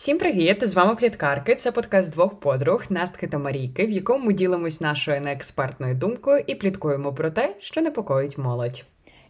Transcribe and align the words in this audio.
Всім 0.00 0.18
привіт! 0.18 0.68
З 0.68 0.74
вами 0.74 0.96
Пліткарки. 0.96 1.54
Це 1.54 1.72
подкаст 1.72 2.12
двох 2.12 2.40
подруг 2.40 2.84
Настки 2.90 3.26
та 3.26 3.38
Марійки, 3.38 3.86
в 3.86 3.90
якому 3.90 4.26
ми 4.26 4.32
ділимось 4.32 4.80
нашою 4.80 5.20
неекспертною 5.20 5.94
думкою 5.94 6.44
і 6.46 6.54
пліткуємо 6.54 7.14
про 7.14 7.30
те, 7.30 7.56
що 7.58 7.80
непокоїть 7.80 8.38
молодь. 8.38 8.84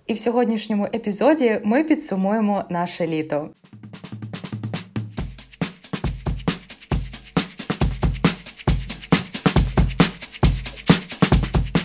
І 0.07 0.13
в 0.13 0.19
сьогоднішньому 0.19 0.85
епізоді 0.85 1.61
ми 1.65 1.85
підсумуємо 1.85 2.65
наше 2.71 3.07
літо. 3.07 3.51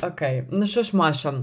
Окей, 0.04 0.43
ну 0.52 0.67
що 0.67 0.83
ж, 0.83 0.97
Маша, 0.97 1.33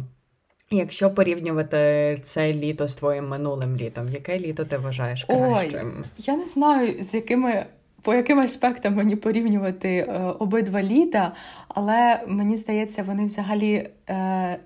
якщо 0.72 1.10
порівнювати 1.10 2.18
це 2.22 2.52
літо 2.52 2.88
з 2.88 2.94
твоїм 2.94 3.28
минулим 3.28 3.76
літом, 3.76 4.08
яке 4.08 4.38
літо 4.38 4.64
ти 4.64 4.78
вважаєш 4.78 5.24
кращим? 5.24 5.94
Ой, 5.98 6.04
Я 6.18 6.36
не 6.36 6.46
знаю, 6.46 7.02
з 7.02 7.14
якими. 7.14 7.66
По 8.02 8.14
яким 8.14 8.40
аспектам 8.40 8.94
мені 8.94 9.16
порівнювати 9.16 9.88
е, 9.88 10.22
обидва 10.38 10.82
літа, 10.82 11.32
але 11.68 12.20
мені 12.26 12.56
здається, 12.56 13.02
вони 13.02 13.26
взагалі 13.26 13.88
е, 14.08 14.58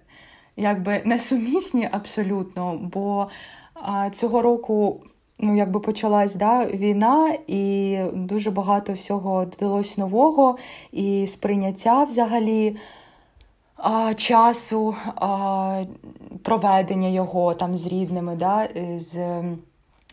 якби 0.57 1.03
несумісні 1.05 1.89
абсолютно, 1.93 2.79
бо 2.83 3.29
е, 4.07 4.11
цього 4.11 4.43
року 4.43 5.03
ну, 5.41 5.57
якби 5.57 5.81
почалась 5.81 6.35
да, 6.35 6.67
війна, 6.67 7.35
і 7.47 7.99
дуже 8.13 8.51
багато 8.51 8.93
всього 8.93 9.45
додалось 9.45 9.99
нового, 9.99 10.59
і 10.93 11.27
сприйняття 11.27 12.05
взагалі 12.05 12.77
а, 13.77 14.15
часу, 14.15 14.95
а, 15.17 15.85
проведення 16.43 17.09
його 17.09 17.55
там 17.55 17.77
з 17.77 17.87
рідними, 17.87 18.37
да, 18.37 18.69
з 18.97 19.43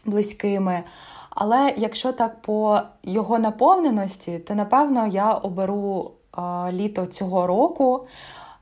близькими. 0.06 0.84
Але 1.30 1.74
якщо 1.78 2.12
так 2.12 2.42
по 2.42 2.80
його 3.04 3.40
наповненості, 3.40 4.40
то 4.40 4.56
напевно 4.56 5.08
я 5.08 5.34
оберу 5.34 6.12
а, 6.32 6.70
літо 6.72 7.06
цього 7.06 7.48
року. 7.48 8.08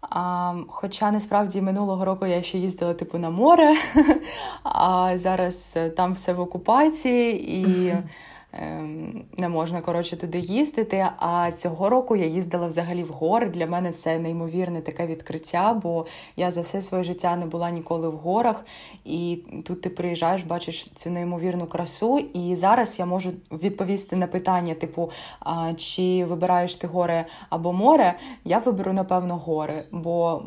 А, 0.02 0.54
Хоча 0.68 1.12
насправді 1.12 1.62
минулого 1.62 2.06
року 2.06 2.26
я 2.26 2.44
ще 2.44 2.58
їздила 2.58 2.94
типу 2.94 3.18
на 3.18 3.30
море, 3.30 3.76
а 4.64 5.18
зараз 5.18 5.78
там 5.98 6.14
все 6.14 6.34
в 6.34 6.40
окупації 6.40 7.52
і. 7.60 7.94
Ем, 8.54 9.24
не 9.38 9.50
можна 9.50 9.82
коротше 9.82 10.18
туди 10.18 10.40
їздити. 10.40 11.08
А 11.18 11.52
цього 11.52 11.90
року 11.90 12.16
я 12.16 12.26
їздила 12.26 12.68
взагалі 12.68 13.04
в 13.04 13.08
гори. 13.08 13.50
Для 13.50 13.68
мене 13.68 13.92
це 13.92 14.20
неймовірне 14.20 14.82
таке 14.82 15.08
відкриття, 15.08 15.80
бо 15.84 16.06
я 16.36 16.52
за 16.52 16.62
все 16.62 16.82
своє 16.82 17.04
життя 17.04 17.36
не 17.36 17.46
була 17.46 17.70
ніколи 17.70 18.10
в 18.10 18.18
горах. 18.18 18.66
І 19.06 19.40
тут 19.66 19.82
ти 19.82 19.90
приїжджаєш, 19.90 20.44
бачиш 20.44 20.90
цю 20.96 21.10
неймовірну 21.10 21.66
красу. 21.66 22.20
І 22.20 22.56
зараз 22.56 23.00
я 23.00 23.06
можу 23.06 23.32
відповісти 23.52 24.16
на 24.16 24.28
питання: 24.28 24.74
типу, 24.74 25.12
а, 25.40 25.74
чи 25.74 26.26
вибираєш 26.26 26.76
ти 26.76 26.88
гори 26.88 27.26
або 27.50 27.74
море? 27.74 28.18
Я 28.46 28.60
виберу, 28.60 28.94
напевно, 28.94 29.38
гори. 29.38 29.84
бо 29.92 30.44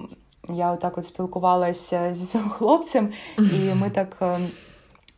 я 0.48 0.72
отак 0.72 0.98
от 0.98 1.06
спілкувалася 1.06 2.14
зі 2.14 2.27
своїм 2.27 2.48
хлопцем, 2.48 3.08
і 3.39 3.74
ми 3.74 3.91
так 3.91 4.16
ем, 4.20 4.46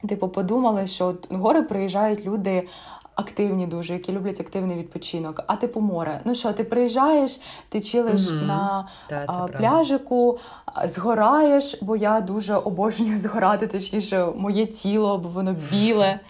Типу, 0.08 0.28
подумали, 0.28 0.86
що 0.86 1.06
от 1.06 1.32
гори 1.32 1.62
приїжджають 1.62 2.26
люди 2.26 2.68
активні, 3.16 3.66
дуже, 3.66 3.92
які 3.92 4.12
люблять 4.12 4.40
активний 4.40 4.78
відпочинок. 4.78 5.44
А 5.46 5.56
типу 5.56 5.80
море. 5.80 6.20
Ну 6.24 6.34
що, 6.34 6.52
ти 6.52 6.64
приїжджаєш, 6.64 7.40
ти 7.68 7.80
чилиш 7.80 8.28
угу. 8.28 8.46
на 8.46 8.88
да, 9.10 9.24
а, 9.26 9.46
пляжику, 9.46 10.38
згораєш, 10.84 11.78
бо 11.82 11.96
я 11.96 12.20
дуже 12.20 12.54
обожнюю 12.54 13.18
згорати, 13.18 13.66
точніше, 13.66 14.26
моє 14.36 14.66
тіло, 14.66 15.18
бо 15.18 15.28
воно 15.28 15.56
біле. 15.70 16.20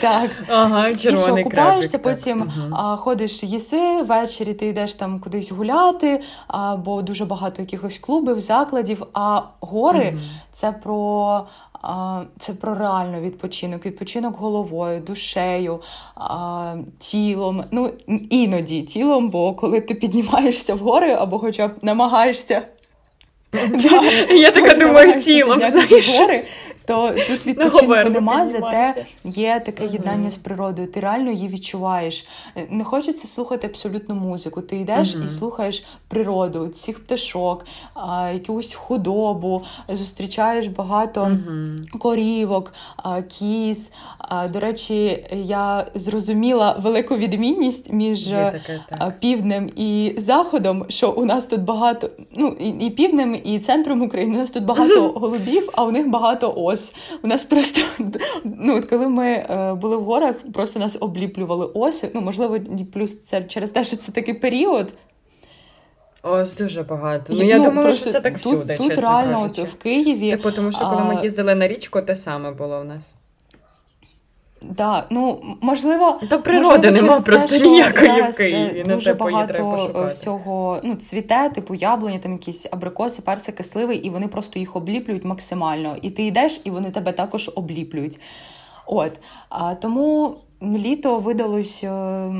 Так. 0.00 0.30
Ага, 0.48 0.88
І 0.88 0.96
що, 0.96 1.36
купаєшся, 1.44 1.98
потім 1.98 2.40
угу. 2.40 2.76
а, 2.76 2.96
ходиш 2.96 3.44
їси, 3.44 4.02
ввечері 4.02 4.54
ти 4.54 4.66
йдеш 4.66 4.94
там 4.94 5.20
кудись 5.20 5.52
гуляти, 5.52 6.20
а, 6.46 6.76
бо 6.76 7.02
дуже 7.02 7.24
багато 7.24 7.62
якихось 7.62 7.98
клубів, 7.98 8.40
закладів. 8.40 9.06
А 9.12 9.42
гори 9.60 10.10
угу. 10.10 10.20
це 10.50 10.72
про 10.72 11.46
це 12.38 12.52
про 12.52 12.74
реально 12.74 13.20
відпочинок, 13.20 13.86
відпочинок 13.86 14.36
головою, 14.36 15.00
душею, 15.00 15.80
тілом. 16.98 17.64
Ну, 17.70 17.90
іноді 18.30 18.82
тілом, 18.82 19.28
бо 19.30 19.52
коли 19.52 19.80
ти 19.80 19.94
піднімаєшся 19.94 20.74
в 20.74 20.78
гори 20.78 21.12
або 21.12 21.38
хоча 21.38 21.68
б 21.68 21.72
намагаєшся. 21.82 22.62
Я 24.30 24.50
така 24.50 24.74
думаю, 24.74 25.20
тілом. 25.20 25.58
знаєш. 25.66 26.06
То 26.86 27.12
тут 27.28 27.46
відпочинку 27.46 28.10
нема, 28.10 28.46
зате 28.46 29.06
є 29.24 29.62
таке 29.66 29.86
єднання 29.86 30.30
з 30.30 30.36
природою. 30.36 30.88
Ти 30.88 31.00
реально 31.00 31.30
її 31.30 31.48
відчуваєш. 31.48 32.26
Не 32.70 32.84
хочеться 32.84 33.28
слухати 33.28 33.66
абсолютно 33.66 34.14
музику. 34.14 34.60
Ти 34.60 34.76
йдеш 34.76 35.16
і 35.24 35.28
слухаєш 35.28 35.84
природу, 36.08 36.68
цих 36.68 37.04
пташок, 37.04 37.66
якусь 38.32 38.74
худобу, 38.74 39.62
зустрічаєш 39.88 40.66
багато 40.66 41.38
корівок, 41.98 42.72
кіз. 43.28 43.92
До 44.52 44.60
речі, 44.60 45.26
я 45.32 45.86
зрозуміла 45.94 46.76
велику 46.82 47.16
відмінність 47.16 47.92
між 47.92 48.30
півднем 49.20 49.70
і 49.76 50.14
заходом, 50.16 50.84
що 50.88 51.10
у 51.10 51.24
нас 51.24 51.46
тут 51.46 51.62
багато, 51.62 52.10
ну 52.36 52.48
і 52.80 52.90
півднем, 52.90 53.40
і 53.44 53.58
центром 53.58 54.02
України 54.02 54.36
у 54.36 54.38
нас 54.38 54.50
тут 54.50 54.64
багато 54.64 55.08
голубів, 55.14 55.70
а 55.72 55.84
у 55.84 55.90
них 55.90 56.08
багато 56.08 56.52
ос 56.56 56.73
ос. 56.74 56.94
У 57.22 57.26
нас 57.26 57.44
просто 57.44 57.80
ну, 58.44 58.76
от 58.76 58.84
коли 58.84 59.08
ми 59.08 59.28
е, 59.28 59.74
були 59.74 59.96
в 59.96 60.04
горах, 60.04 60.36
просто 60.52 60.80
нас 60.80 60.96
обліплювали 61.00 61.66
оси. 61.66 62.10
Ну, 62.14 62.20
можливо, 62.20 62.58
плюс 62.92 63.22
це 63.22 63.42
через 63.42 63.70
те, 63.70 63.84
що 63.84 63.96
це 63.96 64.12
такий 64.12 64.34
період. 64.34 64.92
Ось 66.22 66.54
дуже 66.54 66.82
багато. 66.82 67.32
Ну, 67.36 67.42
Я 67.42 67.58
ну, 67.58 67.64
думаю, 67.64 67.94
що 67.94 68.10
це 68.10 68.20
так 68.20 68.38
всюди. 68.38 68.76
Тут 68.76 68.88
чесно 68.88 69.02
реально 69.02 69.40
кажучи. 69.40 69.62
от 69.62 69.68
в 69.68 69.74
Києві. 69.74 70.30
Типу, 70.30 70.50
тому 70.50 70.72
що 70.72 70.90
коли 70.90 71.04
ми 71.04 71.22
їздили 71.22 71.54
на 71.54 71.68
річку, 71.68 72.02
те 72.02 72.16
саме 72.16 72.50
було 72.50 72.80
в 72.80 72.84
нас. 72.84 73.16
Да, 74.70 75.06
ну 75.10 75.42
можливо, 75.60 76.20
Та 76.28 76.38
природи 76.38 76.90
нема 76.90 77.20
просто 77.20 77.56
ніякої 77.66 78.06
зараз 78.06 78.34
в 78.34 78.38
Києві. 78.38 78.80
Е, 78.80 78.84
дуже 78.84 79.14
багато 79.14 79.90
е, 79.96 80.08
всього 80.08 80.80
ну, 80.84 80.94
цвіте, 80.94 81.48
типу 81.48 81.74
яблуні, 81.74 82.18
там 82.18 82.32
якісь 82.32 82.66
абрикоси, 82.72 83.22
персики, 83.22 83.62
сливи, 83.62 83.94
і 83.94 84.10
вони 84.10 84.28
просто 84.28 84.58
їх 84.58 84.76
обліплюють 84.76 85.24
максимально. 85.24 85.96
І 86.02 86.10
ти 86.10 86.22
йдеш, 86.22 86.60
і 86.64 86.70
вони 86.70 86.90
тебе 86.90 87.12
також 87.12 87.50
обліплюють. 87.54 88.20
От 88.86 89.12
а 89.48 89.74
тому 89.74 90.36
літо 90.62 91.18
видалось 91.18 91.84
е, 91.84 92.32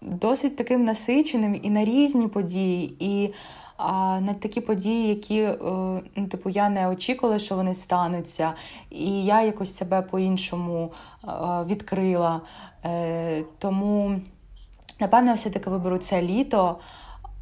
досить 0.00 0.56
таким 0.56 0.84
насиченим 0.84 1.60
і 1.62 1.70
на 1.70 1.84
різні 1.84 2.28
події. 2.28 2.96
і 3.00 3.32
а 3.84 4.20
на 4.20 4.34
такі 4.34 4.60
події, 4.60 5.08
які 5.08 5.40
е, 5.40 5.56
ну, 6.16 6.26
типу, 6.30 6.50
я 6.50 6.68
не 6.68 6.88
очікувала, 6.88 7.38
що 7.38 7.56
вони 7.56 7.74
стануться, 7.74 8.52
і 8.90 9.24
я 9.24 9.42
якось 9.42 9.76
себе 9.76 10.02
по-іншому 10.02 10.92
е, 11.24 11.28
відкрила. 11.64 12.40
Е, 12.84 13.44
тому, 13.58 14.20
напевно, 15.00 15.34
все-таки 15.34 15.70
виберу 15.70 15.98
це 15.98 16.22
літо. 16.22 16.78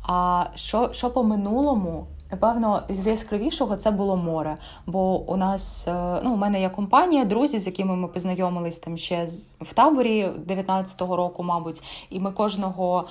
А 0.03 0.47
що, 0.55 0.93
що 0.93 1.11
по 1.11 1.25
минулому? 1.25 2.07
Напевно, 2.31 2.83
з 2.89 3.07
яскравішого 3.07 3.77
це 3.77 3.91
було 3.91 4.17
море. 4.17 4.57
Бо 4.87 5.21
у 5.21 5.37
нас 5.37 5.89
ну, 6.23 6.33
у 6.33 6.37
мене 6.37 6.61
є 6.61 6.69
компанія, 6.69 7.25
друзі, 7.25 7.59
з 7.59 7.67
якими 7.67 7.97
ми 7.97 8.09
познайомились 8.09 8.79
там 8.79 8.97
ще 8.97 9.27
в 9.61 9.75
таборі 9.75 10.29
19-го 10.47 11.17
року, 11.17 11.43
мабуть, 11.43 11.83
і 12.11 12.21
ми 12.21 12.33
кожного 12.33 13.09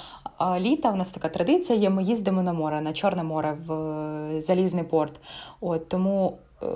літа 0.60 0.92
у 0.92 0.96
нас 0.96 1.10
така 1.10 1.30
традиція 1.30 1.80
є. 1.80 1.90
Ми 1.90 2.04
їздимо 2.04 2.42
на 2.42 2.54
море, 2.54 2.82
на 2.82 2.94
Чорне 2.94 3.24
море 3.24 3.58
в 3.68 3.74
е, 3.74 4.42
Залізний 4.42 4.84
порт. 4.84 5.20
От 5.62 5.90
тому. 5.90 6.38
Е, 6.64 6.68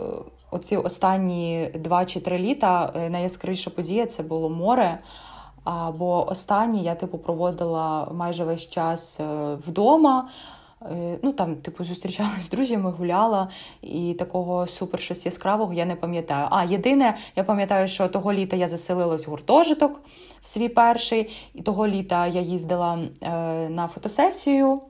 оці 0.52 0.78
останні 0.78 1.72
два 1.76 2.06
чи 2.06 2.20
три 2.20 2.38
літа 2.38 2.92
е, 2.96 3.09
найяскравіша 3.09 3.70
подія 3.70 4.06
це 4.06 4.24
було 4.24 4.50
море. 4.50 5.00
Бо 5.98 6.30
останні 6.30 6.84
я 6.84 6.96
типу 6.96 7.17
проводила 7.17 8.08
майже 8.12 8.44
весь 8.44 8.70
час 8.70 9.20
вдома. 9.67 10.29
Ну 11.24 11.34
там, 11.34 11.56
типу, 11.56 11.84
зустрічалася 11.84 12.40
з 12.40 12.50
друзями, 12.50 12.91
гуляла, 12.91 13.50
і 13.82 14.14
такого 14.20 14.68
супер 14.68 15.00
щось 15.00 15.26
яскравого 15.26 15.74
я 15.74 15.85
не 15.85 15.96
пам'ятаю. 15.96 16.47
А 16.52 16.64
єдине, 16.64 17.18
я 17.35 17.44
пам'ятаю, 17.44 17.88
що 17.88 18.08
того 18.08 18.34
літа 18.34 18.56
я 18.56 18.68
заселилась 18.68 19.28
в 19.28 19.30
гуртожиток 19.30 20.02
в 20.41 20.47
свій 20.47 20.70
перший, 20.70 21.30
і 21.53 21.62
того 21.62 21.88
літа 21.88 22.28
я 22.28 22.41
їздила 22.41 23.00
е, 23.22 23.30
на 23.70 23.88
фотосесію 23.88 24.82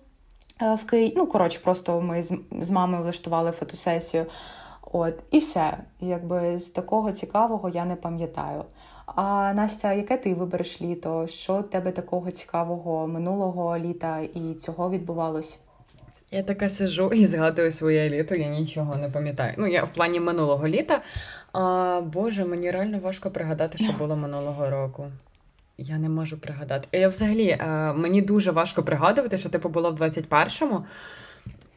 е, 0.61 0.75
в 0.75 0.85
Київ. 0.85 1.13
Ну, 1.15 1.27
коротше, 1.27 1.59
просто 1.63 2.01
ми 2.01 2.21
з, 2.21 2.39
з 2.59 2.71
мамою 2.71 3.03
влаштували 3.03 3.51
фотосесію. 3.51 4.25
От, 4.91 5.23
І 5.31 5.39
все. 5.39 5.77
Якби 6.01 6.59
з 6.59 6.69
такого 6.69 7.11
цікавого 7.11 7.69
я 7.69 7.85
не 7.85 7.95
пам'ятаю. 7.95 8.63
А 9.05 9.53
Настя, 9.53 9.93
яке 9.93 10.17
ти 10.17 10.33
вибереш 10.33 10.81
літо? 10.81 11.27
Що 11.27 11.61
тебе 11.61 11.91
такого 11.91 12.31
цікавого 12.31 13.07
минулого 13.07 13.77
літа 13.77 14.19
і 14.19 14.53
цього 14.53 14.89
відбувалось? 14.89 15.59
Я 16.33 16.43
така 16.43 16.69
сижу 16.69 17.11
і 17.13 17.25
згадую 17.25 17.71
своє 17.71 18.09
літо, 18.09 18.35
я 18.35 18.47
нічого 18.47 18.95
не 18.95 19.09
пам'ятаю. 19.09 19.53
Ну, 19.57 19.67
я 19.67 19.83
в 19.83 19.93
плані 19.93 20.19
минулого 20.19 20.67
літа. 20.67 21.01
А 21.51 22.01
Боже, 22.01 22.45
мені 22.45 22.71
реально 22.71 22.99
важко 22.99 23.31
пригадати, 23.31 23.77
що 23.83 23.93
було 23.99 24.15
минулого 24.15 24.69
року. 24.69 25.07
Я 25.77 25.97
не 25.97 26.09
можу 26.09 26.37
пригадати. 26.37 26.87
Я 26.91 27.09
взагалі 27.09 27.57
а, 27.59 27.93
мені 27.93 28.21
дуже 28.21 28.51
важко 28.51 28.83
пригадувати, 28.83 29.37
що 29.37 29.49
типу 29.49 29.69
було 29.69 29.91
в 29.91 30.01
21-му. 30.01 30.85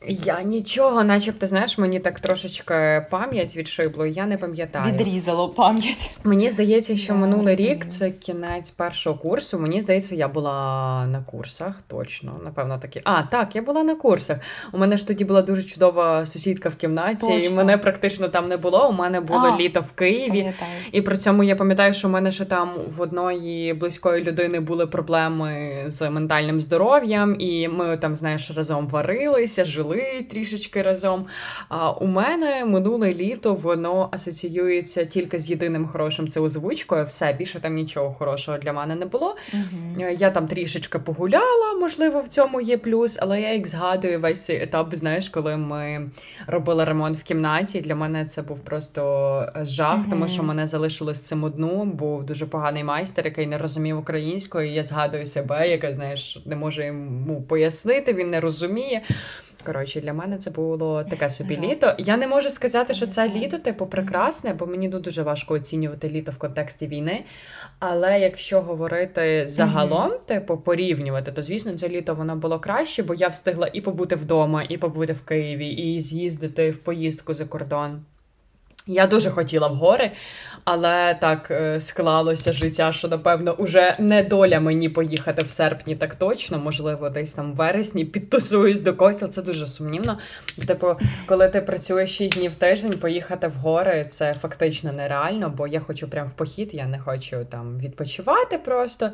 Я 0.08 0.42
нічого, 0.42 1.04
начебто, 1.04 1.46
знаєш, 1.46 1.78
мені 1.78 2.00
так 2.00 2.20
трошечки 2.20 3.06
пам'ять 3.10 3.56
відшибло, 3.56 4.06
я 4.06 4.26
не 4.26 4.38
пам'ятаю. 4.38 4.92
Відрізало 4.92 5.48
пам'ять. 5.48 6.16
Мені 6.24 6.50
здається, 6.50 6.96
що 6.96 7.12
yeah, 7.12 7.16
минулий 7.16 7.54
рік 7.54 7.86
це 7.86 8.10
кінець 8.10 8.70
першого 8.70 9.18
курсу. 9.18 9.58
Мені 9.58 9.80
здається, 9.80 10.14
я 10.14 10.28
була 10.28 11.06
на 11.06 11.22
курсах. 11.26 11.74
Точно, 11.86 12.40
напевно, 12.44 12.78
такі. 12.78 13.00
А, 13.04 13.22
так, 13.22 13.56
я 13.56 13.62
була 13.62 13.82
на 13.82 13.94
курсах. 13.94 14.38
У 14.72 14.78
мене 14.78 14.96
ж 14.96 15.06
тоді 15.06 15.24
була 15.24 15.42
дуже 15.42 15.62
чудова 15.62 16.26
сусідка 16.26 16.68
в 16.68 16.76
кімнаті, 16.76 17.26
Точно. 17.26 17.50
і 17.50 17.54
мене 17.54 17.78
практично 17.78 18.28
там 18.28 18.48
не 18.48 18.56
було. 18.56 18.88
У 18.88 18.92
мене 18.92 19.20
було 19.20 19.52
а, 19.54 19.58
літо 19.58 19.80
в 19.80 19.92
Києві. 19.92 20.28
Пам'ятаю. 20.28 20.70
І 20.92 21.02
при 21.02 21.18
цьому 21.18 21.44
я 21.44 21.56
пам'ятаю, 21.56 21.94
що 21.94 22.08
у 22.08 22.10
мене 22.10 22.32
ще 22.32 22.44
там 22.44 22.74
в 22.96 23.00
одної 23.00 23.74
близької 23.74 24.24
людини 24.24 24.60
були 24.60 24.86
проблеми 24.86 25.76
з 25.86 26.10
ментальним 26.10 26.60
здоров'ям, 26.60 27.36
і 27.38 27.68
ми 27.68 27.96
там, 27.96 28.16
знаєш, 28.16 28.50
разом 28.56 28.88
варилися, 28.88 29.64
жили 29.64 29.85
жили 29.94 30.22
трішечки 30.22 30.82
разом. 30.82 31.26
А 31.68 31.90
у 31.90 32.06
мене 32.06 32.64
минуле 32.64 33.12
літо 33.12 33.54
воно 33.54 34.08
асоціюється 34.12 35.04
тільки 35.04 35.38
з 35.38 35.50
єдиним 35.50 35.86
хорошим 35.86 36.28
це 36.28 36.40
озвучкою. 36.40 37.04
Все 37.04 37.32
більше 37.32 37.60
там 37.60 37.74
нічого 37.74 38.14
хорошого 38.14 38.58
для 38.58 38.72
мене 38.72 38.94
не 38.94 39.06
було. 39.06 39.36
uh 39.54 40.16
Я 40.18 40.30
там 40.30 40.48
трішечки 40.48 40.98
погуляла, 40.98 41.74
можливо, 41.80 42.20
в 42.20 42.28
цьому 42.28 42.60
є 42.60 42.78
плюс, 42.78 43.18
але 43.20 43.40
я 43.40 43.52
як 43.52 43.66
згадую 43.66 44.20
весь 44.20 44.44
цей 44.44 44.62
етап, 44.62 44.94
знаєш, 44.94 45.28
коли 45.28 45.56
ми 45.56 46.10
робили 46.46 46.84
ремонт 46.84 47.18
в 47.18 47.22
кімнаті. 47.22 47.80
Для 47.80 47.94
мене 47.94 48.24
це 48.24 48.42
був 48.42 48.60
просто 48.60 49.02
жах, 49.62 49.98
uh 49.98 50.10
тому 50.10 50.28
що 50.28 50.42
мене 50.42 50.66
залишили 50.66 51.14
з 51.14 51.20
цим 51.20 51.44
одну. 51.44 51.84
Був 51.84 52.24
дуже 52.24 52.46
поганий 52.46 52.84
майстер, 52.84 53.24
який 53.24 53.46
не 53.46 53.58
розумів 53.58 53.98
українською. 53.98 54.70
і 54.70 54.74
Я 54.74 54.82
згадую 54.82 55.26
себе, 55.26 55.68
яка 55.68 55.94
знаєш, 55.94 56.42
не 56.46 56.56
може 56.56 56.86
йому 56.86 57.42
пояснити, 57.42 58.12
він 58.12 58.30
не 58.30 58.40
розуміє. 58.40 59.02
Коротше, 59.66 60.00
для 60.00 60.12
мене 60.12 60.36
це 60.36 60.50
було 60.50 61.04
таке 61.04 61.30
собі 61.30 61.56
літо. 61.56 61.94
Я 61.98 62.16
не 62.16 62.26
можу 62.26 62.50
сказати, 62.50 62.94
що 62.94 63.06
це 63.06 63.28
літо, 63.28 63.58
типу, 63.58 63.86
прекрасне, 63.86 64.54
бо 64.54 64.66
мені 64.66 64.88
ну, 64.88 64.98
дуже 64.98 65.22
важко 65.22 65.54
оцінювати 65.54 66.08
літо 66.08 66.32
в 66.32 66.38
контексті 66.38 66.86
війни. 66.86 67.24
Але 67.78 68.20
якщо 68.20 68.60
говорити 68.60 69.46
загалом, 69.46 70.12
типу, 70.26 70.56
порівнювати, 70.56 71.32
то 71.32 71.42
звісно, 71.42 71.72
це 71.72 71.88
літо 71.88 72.14
воно 72.14 72.36
було 72.36 72.60
краще, 72.60 73.02
бо 73.02 73.14
я 73.14 73.28
встигла 73.28 73.70
і 73.72 73.80
побути 73.80 74.16
вдома, 74.16 74.64
і 74.68 74.76
побути 74.78 75.12
в 75.12 75.22
Києві, 75.22 75.68
і 75.68 76.00
з'їздити 76.00 76.70
в 76.70 76.78
поїздку 76.78 77.34
за 77.34 77.44
кордон. 77.44 78.02
Я 78.88 79.06
дуже 79.06 79.30
хотіла 79.30 79.68
в 79.68 79.74
гори, 79.74 80.10
але 80.64 81.14
так 81.20 81.50
е, 81.50 81.80
склалося 81.80 82.52
життя, 82.52 82.92
що, 82.92 83.08
напевно, 83.08 83.52
уже 83.52 83.96
не 83.98 84.22
доля 84.22 84.60
мені 84.60 84.88
поїхати 84.88 85.42
в 85.42 85.50
серпні 85.50 85.96
так 85.96 86.14
точно, 86.14 86.58
можливо, 86.58 87.10
десь 87.10 87.32
там 87.32 87.52
в 87.52 87.56
вересні 87.56 88.04
підтусуюсь 88.04 88.80
до 88.80 88.94
когось, 88.94 89.30
це 89.30 89.42
дуже 89.42 89.66
сумнівно. 89.66 90.18
Типу, 90.66 90.94
коли 91.26 91.48
ти 91.48 91.60
працюєш 91.60 92.16
6 92.16 92.38
днів 92.38 92.52
в 92.52 92.54
тиждень, 92.54 92.98
поїхати 92.98 93.48
в 93.48 93.52
гори 93.52 94.06
це 94.08 94.34
фактично 94.34 94.92
нереально, 94.92 95.50
бо 95.56 95.66
я 95.66 95.80
хочу 95.80 96.08
прям 96.08 96.28
в 96.28 96.32
похід, 96.36 96.74
я 96.74 96.86
не 96.86 96.98
хочу 96.98 97.46
там 97.50 97.78
відпочивати 97.78 98.58
просто. 98.58 99.10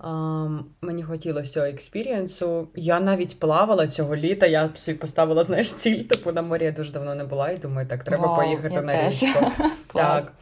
Um, 0.00 0.64
мені 0.80 1.02
хотілося 1.02 1.52
цього 1.52 1.66
експірієнсу. 1.66 2.68
Я 2.74 3.00
навіть 3.00 3.40
плавала 3.40 3.88
цього 3.88 4.16
літа. 4.16 4.46
Я 4.46 4.70
собі 4.74 4.98
поставила, 4.98 5.44
знаєш, 5.44 5.72
ціль, 5.72 6.02
типу 6.02 6.32
на 6.32 6.42
морі 6.42 6.64
я 6.64 6.72
дуже 6.72 6.92
давно 6.92 7.14
не 7.14 7.24
була, 7.24 7.50
і 7.50 7.56
думаю, 7.56 7.88
так, 7.88 8.04
треба 8.04 8.26
Вау, 8.26 8.36
поїхати 8.36 8.80
на 8.80 9.08
річку. 9.08 9.52
Так. 9.92 10.32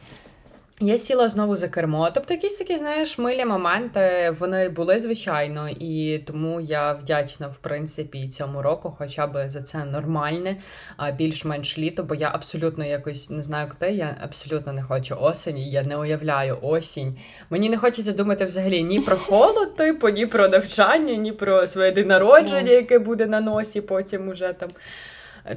Я 0.79 0.97
сіла 0.97 1.29
знову 1.29 1.55
за 1.55 1.67
кермо. 1.67 2.09
Тобто, 2.13 2.33
якісь 2.33 2.57
такі, 2.57 2.77
знаєш, 2.77 3.17
милі 3.17 3.45
моменти 3.45 4.33
вони 4.39 4.69
були 4.69 4.99
звичайно, 4.99 5.69
і 5.69 6.19
тому 6.27 6.61
я 6.61 6.93
вдячна 6.93 7.47
в 7.47 7.57
принципі 7.57 8.29
цьому 8.29 8.61
року, 8.61 8.95
хоча 8.97 9.27
б 9.27 9.49
за 9.49 9.61
це 9.61 9.85
нормальне, 9.85 10.57
а 10.97 11.11
більш-менш 11.11 11.77
літо, 11.77 12.03
бо 12.03 12.15
я 12.15 12.31
абсолютно 12.33 12.85
якось 12.85 13.29
не 13.29 13.43
знаю 13.43 13.71
ти, 13.79 13.91
я 13.91 14.17
абсолютно 14.21 14.73
не 14.73 14.83
хочу 14.83 15.17
осінь, 15.19 15.57
я 15.57 15.83
не 15.83 15.97
уявляю 15.97 16.57
осінь. 16.61 17.17
Мені 17.49 17.69
не 17.69 17.77
хочеться 17.77 18.11
думати 18.11 18.45
взагалі 18.45 18.83
ні 18.83 18.99
про 18.99 19.17
холод, 19.17 19.75
типу, 19.77 20.09
ні 20.09 20.25
про 20.25 20.47
навчання, 20.47 21.15
ні 21.15 21.31
про 21.31 21.67
своє 21.67 21.91
день 21.91 22.07
народження, 22.07 22.71
яке 22.71 22.99
буде 22.99 23.27
на 23.27 23.41
носі, 23.41 23.81
потім 23.81 24.29
уже 24.29 24.53
там. 24.53 24.69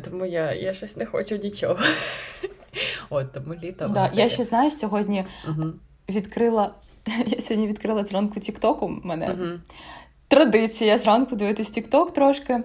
Тому 0.04 0.26
я 0.26 0.52
я 0.52 0.72
щось 0.72 0.96
не 0.96 1.06
хочу 1.06 1.36
нічого. 1.36 1.78
От 3.10 3.32
тому 3.32 3.54
літо. 3.54 3.86
Да, 3.90 4.10
Я 4.14 4.28
ще 4.28 4.44
знаєш, 4.44 4.76
сьогодні 4.76 5.24
угу. 5.48 5.64
відкрила. 6.08 6.70
Я 7.26 7.40
сьогодні 7.40 7.68
відкрила 7.68 8.04
зранку 8.04 8.40
Тіктоку. 8.40 9.00
мене. 9.04 9.30
Угу. 9.30 9.46
Традиція 10.28 10.98
зранку 10.98 11.36
дивитись 11.36 11.70
Тікток 11.70 12.12
трошки. 12.12 12.60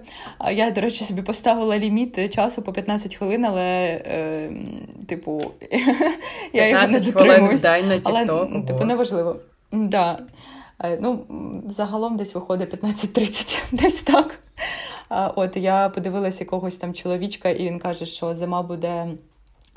Я, 0.52 0.70
до 0.70 0.80
речі, 0.80 1.04
собі 1.04 1.22
поставила 1.22 1.78
ліміт 1.78 2.34
часу 2.34 2.62
по 2.62 2.72
15 2.72 3.16
хвилин, 3.16 3.44
але, 3.44 3.62
е, 4.06 4.52
типу, 5.08 5.42
я 6.52 6.68
його 6.68 6.86
не 6.86 7.00
дотримуюсь. 7.00 7.64
Але, 7.64 8.26
типу, 8.66 8.84
неважливо. 8.84 9.36
Да. 9.72 10.18
Е, 10.78 10.98
ну, 11.02 11.26
Загалом 11.68 12.16
десь 12.16 12.34
виходить 12.34 12.74
15-30, 12.74 13.58
десь 13.72 14.02
так. 14.02 14.38
От 15.36 15.56
я 15.56 15.88
подивилася 15.88 16.44
якогось 16.44 16.76
там 16.76 16.94
чоловічка, 16.94 17.48
і 17.48 17.64
він 17.64 17.78
каже, 17.78 18.06
що 18.06 18.34
зима 18.34 18.62
буде. 18.62 19.06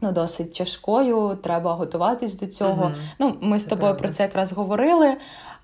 Ну, 0.01 0.11
досить 0.11 0.53
тяжкою, 0.53 1.37
треба 1.43 1.73
готуватись 1.73 2.35
до 2.35 2.47
цього. 2.47 2.83
uh 2.83 2.95
Ну, 3.19 3.35
Ми 3.41 3.59
з 3.59 3.63
тобою 3.63 3.79
правда. 3.79 3.99
про 3.99 4.09
це 4.09 4.23
якраз 4.23 4.53
говорили. 4.53 5.17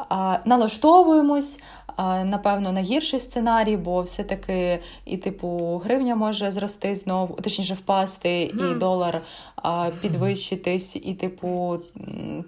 А, 0.10 0.38
Налаштовуємось, 0.46 1.64
а, 1.96 2.24
напевно, 2.24 2.72
на 2.72 2.82
гірший 2.82 3.20
сценарій, 3.20 3.78
бо 3.78 4.02
все-таки 4.02 4.80
і, 5.06 5.18
типу, 5.18 5.82
гривня 5.84 6.16
може 6.16 6.52
зрости 6.52 6.96
знову, 6.96 7.36
точніше, 7.36 7.74
впасти, 7.74 8.30
uh 8.30 8.72
і 8.72 8.76
долар 8.76 9.22
а, 9.56 9.90
підвищитись, 10.02 10.96
і, 10.96 11.14
типу, 11.14 11.80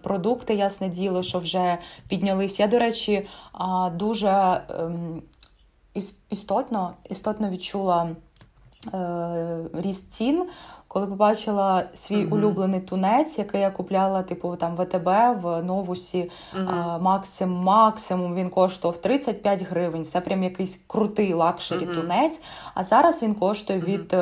продукти, 0.03 0.55
ясне 0.55 0.89
діло, 0.89 1.23
що 1.23 1.39
вже 1.39 1.77
піднялись. 2.07 2.59
Я, 2.59 2.67
до 2.67 2.79
речі, 2.79 3.27
а, 3.53 3.89
дуже 3.95 4.61
ем, 4.79 5.21
істотно, 6.29 6.93
істотно 7.09 7.49
відчула 7.49 8.09
е, 8.93 9.57
ріст 9.73 10.13
цін. 10.13 10.45
Коли 10.95 11.07
побачила 11.07 11.83
свій 11.93 12.15
uh-huh. 12.15 12.33
улюблений 12.33 12.79
тунець, 12.79 13.37
який 13.37 13.61
я 13.61 13.69
купляла, 13.69 14.23
типу 14.23 14.55
там 14.55 14.75
ВТБ 14.75 15.07
в 15.43 15.63
Новусі 15.63 16.31
угу. 16.57 16.69
а, 16.69 16.97
максимум, 16.97 17.63
максимум 17.63 18.35
він 18.35 18.49
коштував 18.49 19.01
35 19.01 19.63
гривень. 19.63 20.05
Це 20.05 20.21
прям 20.21 20.43
якийсь 20.43 20.83
крутий 20.87 21.33
лакшері 21.33 21.85
uh-huh. 21.85 21.95
тунець. 21.95 22.43
А 22.73 22.83
зараз 22.83 23.23
він 23.23 23.35
коштує 23.35 23.79
від 23.79 24.15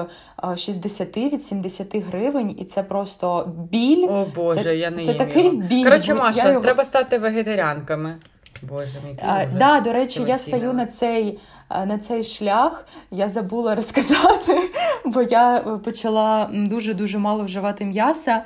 60 0.56 1.18
від 1.18 1.44
70 1.44 1.96
гривень, 1.96 2.56
і 2.60 2.66
це 2.66 2.84
просто 2.84 3.52
біль. 3.72 4.08
О 4.10 4.26
Боже, 4.36 4.64
це, 4.64 4.78
я 4.78 4.90
не 4.90 5.04
це 5.04 5.14
такий 5.14 5.46
його. 5.46 5.58
біль. 5.58 5.84
Коротше, 5.84 6.14
Маша, 6.14 6.50
його... 6.50 6.62
треба 6.62 6.86
стати 6.86 7.18
вегетаріанками. 7.18 8.16
Боже, 8.62 9.02
мій 9.08 9.20
а, 9.22 9.46
да, 9.46 9.80
до 9.80 9.94
речі, 9.94 10.24
я 10.28 10.38
стаю 10.38 10.74
на 10.74 10.86
цей. 10.86 11.40
На 11.70 11.98
цей 11.98 12.24
шлях 12.24 12.86
я 13.12 13.30
забула 13.30 13.76
розказати, 13.76 14.72
бо 15.06 15.22
я 15.22 15.60
почала 15.86 16.50
дуже 16.54 16.94
дуже 16.94 17.18
мало 17.18 17.44
вживати 17.44 17.86
м'яса. 17.86 18.44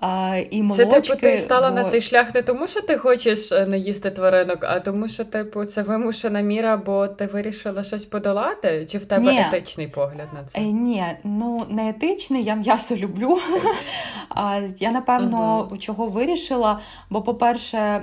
А, 0.00 0.36
і 0.50 0.62
молочки, 0.62 0.84
Це 0.84 1.00
типу 1.00 1.20
ти 1.20 1.38
стала 1.38 1.68
бо... 1.68 1.74
на 1.74 1.84
цей 1.84 2.00
шлях 2.00 2.34
не 2.34 2.42
тому, 2.42 2.68
що 2.68 2.80
ти 2.80 2.98
хочеш 2.98 3.52
е, 3.52 3.66
не 3.66 3.78
їсти 3.78 4.10
тваринок, 4.10 4.58
а 4.64 4.80
тому, 4.80 5.08
що 5.08 5.24
типу 5.24 5.64
це 5.64 5.82
вимушена 5.82 6.40
міра, 6.40 6.76
бо 6.76 7.08
ти 7.08 7.26
вирішила 7.26 7.84
щось 7.84 8.04
подолати? 8.04 8.86
Чи 8.90 8.98
в 8.98 9.04
тебе 9.04 9.22
ні. 9.22 9.40
етичний 9.40 9.88
погляд 9.88 10.28
на 10.34 10.44
це? 10.44 10.58
Е, 10.58 10.62
ні, 10.62 11.04
ну 11.24 11.66
не 11.68 11.88
етичний, 11.88 12.44
я 12.44 12.54
м'ясо 12.54 12.96
люблю. 12.96 13.38
а 14.28 14.60
Я 14.78 14.90
напевно 14.92 15.66
угу. 15.70 15.76
чого 15.76 16.06
вирішила, 16.06 16.80
бо, 17.10 17.22
по-перше, 17.22 17.76
Е, 17.76 18.02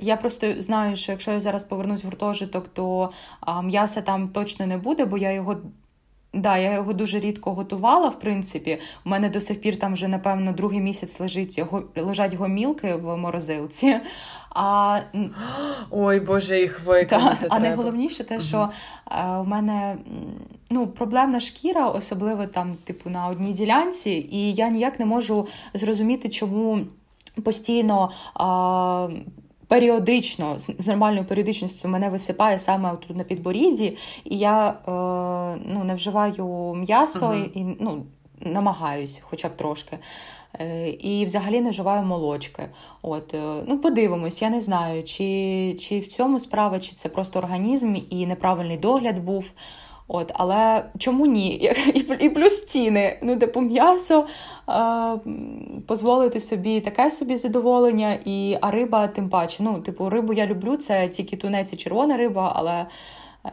я 0.00 0.16
просто 0.16 0.62
знаю, 0.62 0.96
що 0.96 1.12
якщо 1.12 1.30
я 1.30 1.40
зараз 1.40 1.64
повернусь 1.64 2.04
в 2.04 2.06
гуртожиток, 2.06 2.68
то 2.68 3.10
м'яса 3.62 4.02
там 4.02 4.28
точно 4.28 4.66
не 4.66 4.78
буде, 4.78 5.04
бо 5.04 5.18
я 5.18 5.32
його. 5.32 5.56
Да, 6.34 6.56
я 6.56 6.72
його 6.72 6.92
дуже 6.92 7.20
рідко 7.20 7.52
готувала, 7.52 8.08
в 8.08 8.18
принципі. 8.18 8.78
У 9.06 9.10
мене 9.10 9.28
до 9.28 9.40
сих 9.40 9.60
пір 9.60 9.78
там 9.78 9.92
вже, 9.92 10.08
напевно, 10.08 10.52
другий 10.52 10.80
місяць 10.80 11.20
лежить, 11.20 11.62
лежать 11.96 12.34
гомілки 12.34 12.94
в 12.94 13.16
морозилці. 13.16 14.00
А... 14.50 15.00
Ой, 15.90 16.20
Боже, 16.20 16.60
їх 16.60 16.80
викинути 16.84 17.46
А 17.50 17.58
найголовніше 17.58 18.24
те, 18.24 18.40
що 18.40 18.58
угу. 18.58 19.42
у 19.42 19.44
мене 19.44 19.96
ну, 20.70 20.86
проблемна 20.86 21.40
шкіра, 21.40 21.88
особливо 21.88 22.46
там, 22.46 22.74
типу, 22.84 23.10
на 23.10 23.26
одній 23.26 23.52
ділянці, 23.52 24.10
і 24.30 24.52
я 24.52 24.68
ніяк 24.68 25.00
не 25.00 25.06
можу 25.06 25.48
зрозуміти, 25.74 26.28
чому 26.28 26.80
постійно. 27.44 28.10
А 28.34 29.08
періодично, 29.72 30.58
з 30.58 30.86
нормальною 30.86 31.24
періодичністю 31.24 31.88
мене 31.88 32.10
висипає 32.10 32.58
саме 32.58 32.96
тут 32.96 33.16
на 33.16 33.24
підборідді, 33.24 33.96
і 34.24 34.38
я 34.38 34.68
е, 34.68 34.74
ну, 35.66 35.84
не 35.84 35.94
вживаю 35.94 36.74
м'ясо 36.74 37.26
uh-huh. 37.26 37.50
і 37.54 37.76
ну, 37.80 38.02
намагаюсь, 38.40 39.22
хоча 39.24 39.48
б 39.48 39.56
трошки. 39.56 39.98
Е, 40.60 40.88
і 40.88 41.24
взагалі 41.24 41.60
не 41.60 41.70
вживаю 41.70 42.06
молочки. 42.06 42.62
От, 43.02 43.34
ну 43.66 43.78
Подивимось, 43.78 44.42
я 44.42 44.50
не 44.50 44.60
знаю, 44.60 45.04
чи 45.04 45.76
чи 45.80 46.00
в 46.00 46.06
цьому 46.06 46.38
справа, 46.38 46.78
чи 46.78 46.92
це 46.94 47.08
просто 47.08 47.38
організм 47.38 47.96
і 48.10 48.26
неправильний 48.26 48.76
догляд 48.76 49.18
був. 49.18 49.44
От, 50.14 50.32
Але 50.34 50.84
чому 50.98 51.26
ні? 51.26 51.72
І 52.20 52.28
плюс 52.28 52.66
ціни. 52.66 53.16
Ну, 53.22 53.36
типу, 53.36 53.60
м'ясо 53.60 54.26
е, 54.68 54.72
дозволити 55.88 56.40
собі 56.40 56.80
таке 56.80 57.10
собі 57.10 57.36
задоволення, 57.36 58.18
і 58.24 58.58
а 58.60 58.70
риба 58.70 59.06
тим 59.06 59.28
паче. 59.28 59.62
Ну, 59.62 59.80
типу, 59.80 60.08
рибу 60.08 60.32
я 60.32 60.46
люблю, 60.46 60.76
це 60.76 61.08
тільки 61.08 61.36
тунець 61.36 61.72
і 61.72 61.76
червона 61.76 62.16
риба, 62.16 62.52
але. 62.56 62.86
Е, 63.46 63.50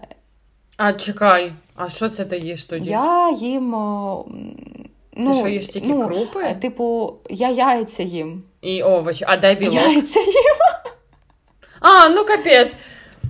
а 0.78 0.94
чекай, 0.94 1.54
а 1.76 1.90
що 1.90 2.10
це 2.10 2.26
ти 2.26 2.38
їш 2.38 2.66
тоді? 2.66 2.90
Я 2.90 3.32
їм. 3.38 3.70
Ну, 3.70 5.34
Ти 5.34 5.34
що 5.34 5.48
їш 5.48 5.68
тільки 5.68 5.88
ну, 5.88 6.08
крупи? 6.08 6.44
Е, 6.44 6.56
типу, 6.56 7.14
я 7.30 7.50
яйця 7.50 8.04
їм. 8.04 8.44
І 8.62 8.84
овочі, 8.84 9.26
а 9.28 9.38
де 9.38 9.56
білок? 9.56 9.76
Яйця 9.76 10.20
їм. 10.20 10.56
А, 11.80 12.10
ну 12.10 12.26
капець. 12.26 12.76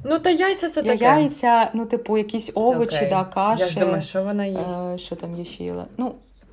Ну, 0.04 0.20
та 0.20 0.30
яйця 0.30 0.70
це 0.70 0.84
таке. 0.84 1.04
Яйця, 1.04 1.70
ну, 1.74 1.86
типу, 1.86 2.18
якісь 2.18 2.52
овочі, 2.56 2.96
okay. 2.96 3.10
да, 3.10 3.24
каші. 3.24 3.64
Я 3.64 3.70
ж 3.70 3.80
думаю, 3.80 4.02
що 4.02 4.24
вона 4.24 4.46
їсть. 4.46 4.62
Е, 4.94 4.98
Що 4.98 5.16
там 5.16 5.36
є 5.36 5.46
ще 5.46 5.64
їла? 5.64 5.86
Ну, 5.98 6.12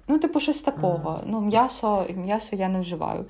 ну, 0.08 0.18
типу, 0.18 0.40
щось 0.40 0.62
такого. 0.62 1.10
Mm. 1.10 1.20
Ну, 1.26 1.40
м'ясо, 1.40 2.04
м'ясо 2.16 2.56
я 2.56 2.68
не 2.68 2.80
вживаю. 2.80 3.24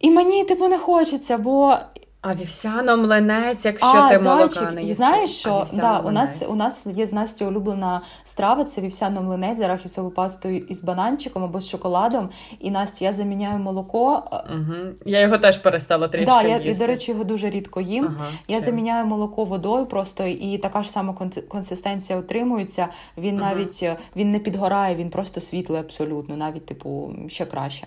І 0.00 0.10
мені, 0.10 0.44
типу, 0.44 0.68
не 0.68 0.78
хочеться, 0.78 1.38
бо 1.38 1.76
а 2.22 2.34
вівсяно 2.34 2.96
млинець, 2.96 3.64
якщо 3.64 3.86
а, 3.86 4.16
ти 4.16 4.24
молока 4.24 4.70
не 4.72 4.80
їсиш. 4.80 4.96
Знаєш 4.96 5.30
що? 5.30 5.66
Да, 5.74 5.98
у 5.98 6.10
нас 6.10 6.44
у 6.48 6.54
нас 6.54 6.86
є 6.86 7.06
з 7.06 7.12
Настю 7.12 7.46
улюблена 7.46 8.00
страва, 8.24 8.64
це 8.64 8.80
вівсяно 8.80 9.22
млинець 9.22 9.58
з 9.58 9.60
арахісовою 9.60 10.14
пастою 10.14 10.56
із 10.58 10.84
бананчиком 10.84 11.44
або 11.44 11.60
з 11.60 11.68
шоколадом. 11.68 12.28
І 12.58 12.70
Настя, 12.70 13.04
я 13.04 13.12
заміняю 13.12 13.58
молоко. 13.58 14.24
Угу. 14.32 14.74
Я 15.04 15.20
його 15.20 15.38
теж 15.38 15.58
перестала 15.58 16.08
трішки. 16.08 16.34
Да, 16.34 16.42
я, 16.42 16.56
І, 16.56 16.74
до 16.74 16.86
речі, 16.86 17.10
його 17.10 17.24
дуже 17.24 17.50
рідко 17.50 17.80
їм. 17.80 18.04
Ага, 18.18 18.30
я 18.48 18.56
чим? 18.56 18.64
заміняю 18.64 19.06
молоко 19.06 19.44
водою 19.44 19.86
просто, 19.86 20.24
і 20.24 20.58
така 20.58 20.82
ж 20.82 20.90
сама 20.90 21.14
консистенція 21.48 22.18
отримується. 22.18 22.88
Він 23.18 23.40
ага. 23.40 23.54
навіть 23.54 23.84
він 24.16 24.30
не 24.30 24.38
підгорає, 24.38 24.94
він 24.94 25.10
просто 25.10 25.40
світлий 25.40 25.80
абсолютно, 25.80 26.36
навіть, 26.36 26.66
типу, 26.66 27.12
ще 27.28 27.46
краще. 27.46 27.86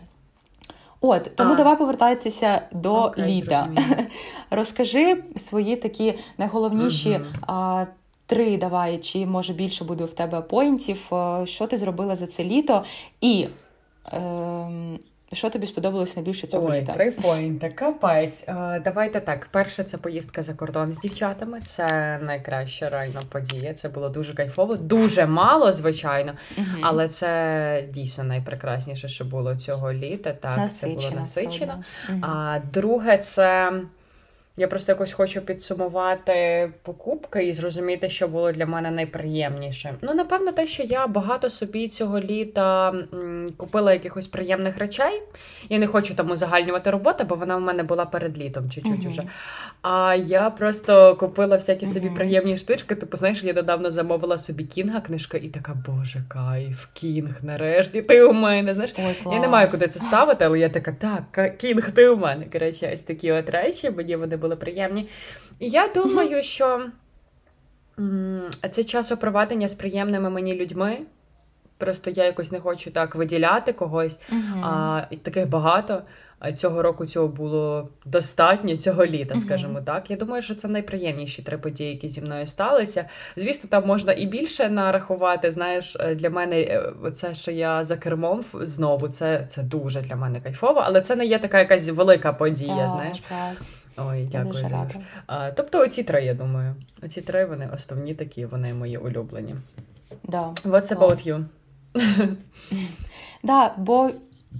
От, 1.07 1.35
тому 1.35 1.53
а. 1.53 1.55
давай 1.55 1.77
повертайтеся 1.77 2.61
до 2.71 2.93
okay, 2.93 3.25
літа. 3.25 3.69
Розкажи 4.49 5.23
свої 5.35 5.75
такі 5.75 6.13
найголовніші 6.37 7.09
mm-hmm. 7.09 7.43
а, 7.47 7.85
три, 8.25 8.57
давай, 8.57 8.97
чи 8.97 9.25
може 9.25 9.53
більше 9.53 9.83
буде 9.83 10.05
в 10.05 10.13
тебе 10.13 10.41
поінтів, 10.41 11.11
що 11.43 11.67
ти 11.67 11.77
зробила 11.77 12.15
за 12.15 12.27
це 12.27 12.43
літо, 12.43 12.83
і. 13.21 13.47
Е, 14.13 14.97
що 15.33 15.49
тобі 15.49 15.67
сподобалось 15.67 16.15
найбільше 16.15 16.47
цього 16.47 16.67
Ой, 16.67 16.81
літа? 16.81 16.93
Три 16.93 17.11
поінти, 17.11 17.69
капець. 17.69 18.43
А, 18.47 18.79
давайте 18.83 19.19
так. 19.19 19.47
Перше, 19.51 19.83
це 19.83 19.97
поїздка 19.97 20.41
за 20.41 20.53
кордон 20.53 20.93
з 20.93 20.99
дівчатами. 20.99 21.61
Це 21.61 22.19
найкраща 22.23 22.89
реальна 22.89 23.21
подія. 23.29 23.73
Це 23.73 23.89
було 23.89 24.09
дуже 24.09 24.33
кайфово, 24.33 24.75
дуже 24.75 25.25
мало, 25.25 25.71
звичайно, 25.71 26.33
угу. 26.57 26.67
але 26.81 27.09
це 27.09 27.83
дійсно 27.89 28.23
найпрекрасніше, 28.23 29.07
що 29.07 29.25
було 29.25 29.55
цього 29.55 29.93
літа. 29.93 30.33
Так, 30.33 30.57
насичено, 30.57 30.99
це 30.99 31.09
було 31.09 31.19
насичено. 31.19 31.83
Угу. 32.09 32.19
А 32.21 32.59
друге, 32.73 33.17
це. 33.17 33.73
Я 34.57 34.67
просто 34.67 34.91
якось 34.91 35.13
хочу 35.13 35.41
підсумувати 35.41 36.69
покупки 36.81 37.45
і 37.45 37.53
зрозуміти, 37.53 38.09
що 38.09 38.27
було 38.27 38.51
для 38.51 38.65
мене 38.65 38.91
найприємніше. 38.91 39.95
Ну, 40.01 40.13
напевно, 40.13 40.51
те, 40.51 40.67
що 40.67 40.83
я 40.83 41.07
багато 41.07 41.49
собі 41.49 41.87
цього 41.87 42.19
літа 42.19 42.93
купила 43.57 43.93
якихось 43.93 44.27
приємних 44.27 44.77
речей. 44.77 45.21
Я 45.69 45.79
не 45.79 45.87
хочу 45.87 46.15
там 46.15 46.31
узагальнювати 46.31 46.91
роботу, 46.91 47.23
бо 47.29 47.35
вона 47.35 47.57
в 47.57 47.61
мене 47.61 47.83
була 47.83 48.05
перед 48.05 48.37
літом 48.37 48.69
чуть-чуть 48.69 48.99
uh-huh. 48.99 49.07
уже. 49.07 49.23
А 49.81 50.15
я 50.15 50.49
просто 50.49 51.15
купила 51.15 51.55
всякі 51.55 51.85
собі 51.85 52.07
uh-huh. 52.07 52.15
приємні 52.15 52.57
штучки. 52.57 52.95
Типу, 52.95 53.17
знаєш, 53.17 53.43
я 53.43 53.53
недавно 53.53 53.91
замовила 53.91 54.37
собі 54.37 54.63
кінга 54.63 55.01
книжка 55.01 55.37
і 55.37 55.47
така, 55.47 55.75
боже, 55.87 56.23
кайф, 56.27 56.87
кінг, 56.93 57.39
нарешті, 57.41 58.01
ти 58.01 58.23
у 58.23 58.33
мене. 58.33 58.73
Знаєш, 58.73 58.95
Ой, 58.97 59.33
Я 59.33 59.39
не 59.39 59.47
маю 59.47 59.69
куди 59.69 59.87
це 59.87 59.99
ставити, 59.99 60.45
але 60.45 60.59
я 60.59 60.69
така, 60.69 60.91
так, 60.91 61.57
кінг, 61.57 61.91
ти 61.91 62.07
у 62.09 62.17
мене. 62.17 62.45
Коротше, 62.53 62.91
ось 62.93 63.01
такі 63.01 63.31
от 63.31 63.49
речі, 63.49 63.91
мені 63.91 64.15
вони 64.15 64.37
були 64.45 64.55
приємні. 64.55 65.09
І 65.59 65.69
я 65.69 65.87
думаю, 65.87 66.43
що 66.57 66.89
це 68.71 68.83
часопроведення 68.83 69.67
з 69.67 69.73
приємними 69.73 70.29
мені 70.29 70.55
людьми. 70.55 70.97
Просто 71.77 72.09
я 72.09 72.23
якось 72.23 72.51
не 72.51 72.59
хочу 72.59 72.91
так 72.91 73.15
виділяти 73.15 73.73
когось, 73.73 74.19
uh-huh. 74.31 74.61
а 74.63 75.01
таких 75.23 75.49
багато. 75.49 76.01
Цього 76.53 76.81
року 76.81 77.05
цього 77.05 77.27
було 77.27 77.89
достатньо 78.05 78.77
цього 78.77 79.05
літа, 79.05 79.39
скажімо 79.39 79.81
так. 79.81 80.11
Я 80.11 80.17
думаю, 80.17 80.43
що 80.43 80.55
це 80.55 80.67
найприємніші 80.67 81.41
три 81.41 81.57
події, 81.57 81.91
які 81.91 82.09
зі 82.09 82.21
мною 82.21 82.47
сталися. 82.47 83.05
Звісно, 83.35 83.69
там 83.69 83.87
можна 83.87 84.13
і 84.13 84.25
більше 84.25 84.69
нарахувати. 84.69 85.51
Знаєш, 85.51 85.97
е, 85.99 86.15
для 86.15 86.29
мене 86.29 86.61
е, 86.61 86.93
це, 87.15 87.33
що 87.33 87.51
я 87.51 87.83
за 87.83 87.97
кермом 87.97 88.43
знову, 88.53 89.07
це 89.07 89.45
це 89.47 89.63
дуже 89.63 90.01
для 90.01 90.15
мене 90.15 90.41
кайфово, 90.41 90.81
але 90.85 91.01
це 91.01 91.15
не 91.15 91.25
є 91.25 91.39
така 91.39 91.59
якась 91.59 91.89
велика 91.89 92.33
подія. 92.33 92.73
Oh, 92.73 92.89
знаєш. 92.89 93.23
Клас. 93.29 93.73
Ой, 93.97 94.29
дякую. 94.31 94.69
А, 95.27 95.51
Тобто, 95.51 95.79
оці 95.79 96.03
три, 96.03 96.23
я 96.23 96.33
думаю. 96.33 96.75
Оці 97.03 97.21
три 97.21 97.45
вони 97.45 97.69
основні 97.73 98.13
такі, 98.13 98.45
вони 98.45 98.73
мої 98.73 98.97
улюблені. 98.97 99.55
Да, 100.23 100.53
What's 100.65 100.95
about 100.95 101.27
you? 101.27 101.45
Да, 103.43 103.73
бо 103.77 104.11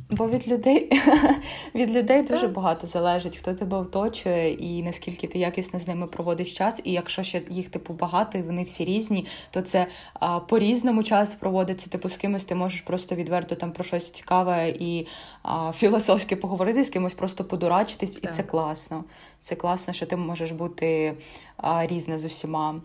Бо 0.09 0.29
від 0.29 0.47
людей 0.47 0.89
від 1.75 1.91
людей 1.91 2.23
дуже 2.23 2.47
багато 2.47 2.87
залежить, 2.87 3.37
хто 3.37 3.53
тебе 3.53 3.77
оточує, 3.77 4.53
і 4.53 4.83
наскільки 4.83 5.27
ти 5.27 5.39
якісно 5.39 5.79
з 5.79 5.87
ними 5.87 6.07
проводиш 6.07 6.53
час. 6.53 6.81
І 6.83 6.91
якщо 6.91 7.23
ще 7.23 7.41
їх 7.49 7.69
типу 7.69 7.93
багато, 7.93 8.37
і 8.37 8.41
вони 8.41 8.63
всі 8.63 8.85
різні, 8.85 9.25
то 9.51 9.61
це 9.61 9.87
а, 10.13 10.39
по-різному 10.39 11.03
час 11.03 11.35
проводиться. 11.35 11.89
Типу, 11.89 12.09
з 12.09 12.17
кимось 12.17 12.43
ти 12.43 12.55
можеш 12.55 12.81
просто 12.81 13.15
відверто 13.15 13.55
там 13.55 13.71
про 13.71 13.83
щось 13.83 14.11
цікаве 14.11 14.69
і 14.69 15.07
а, 15.43 15.71
філософське 15.75 16.35
поговорити, 16.35 16.83
з 16.83 16.89
кимось 16.89 17.13
просто 17.13 17.43
подурачитись, 17.43 18.19
і 18.23 18.27
це 18.27 18.43
класно. 18.43 19.03
Це 19.39 19.55
класно, 19.55 19.93
що 19.93 20.05
ти 20.05 20.17
можеш 20.17 20.51
бути 20.51 21.13
а, 21.57 21.87
різна 21.87 22.17
з 22.17 22.25
усіма. 22.25 22.75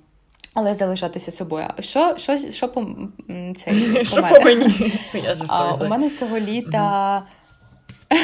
Але 0.54 0.74
залишатися 0.74 1.30
собою. 1.30 1.66
Що 1.78 2.14
що, 2.16 2.38
що 2.38 2.68
по 2.72 2.86
цей, 3.56 4.04
по 4.10 4.16
мене? 4.16 4.38
По 4.38 4.44
мені? 4.44 4.92
А, 5.48 5.74
У 5.74 5.88
мене 5.88 6.10
цього 6.10 6.38
літа. 6.38 7.22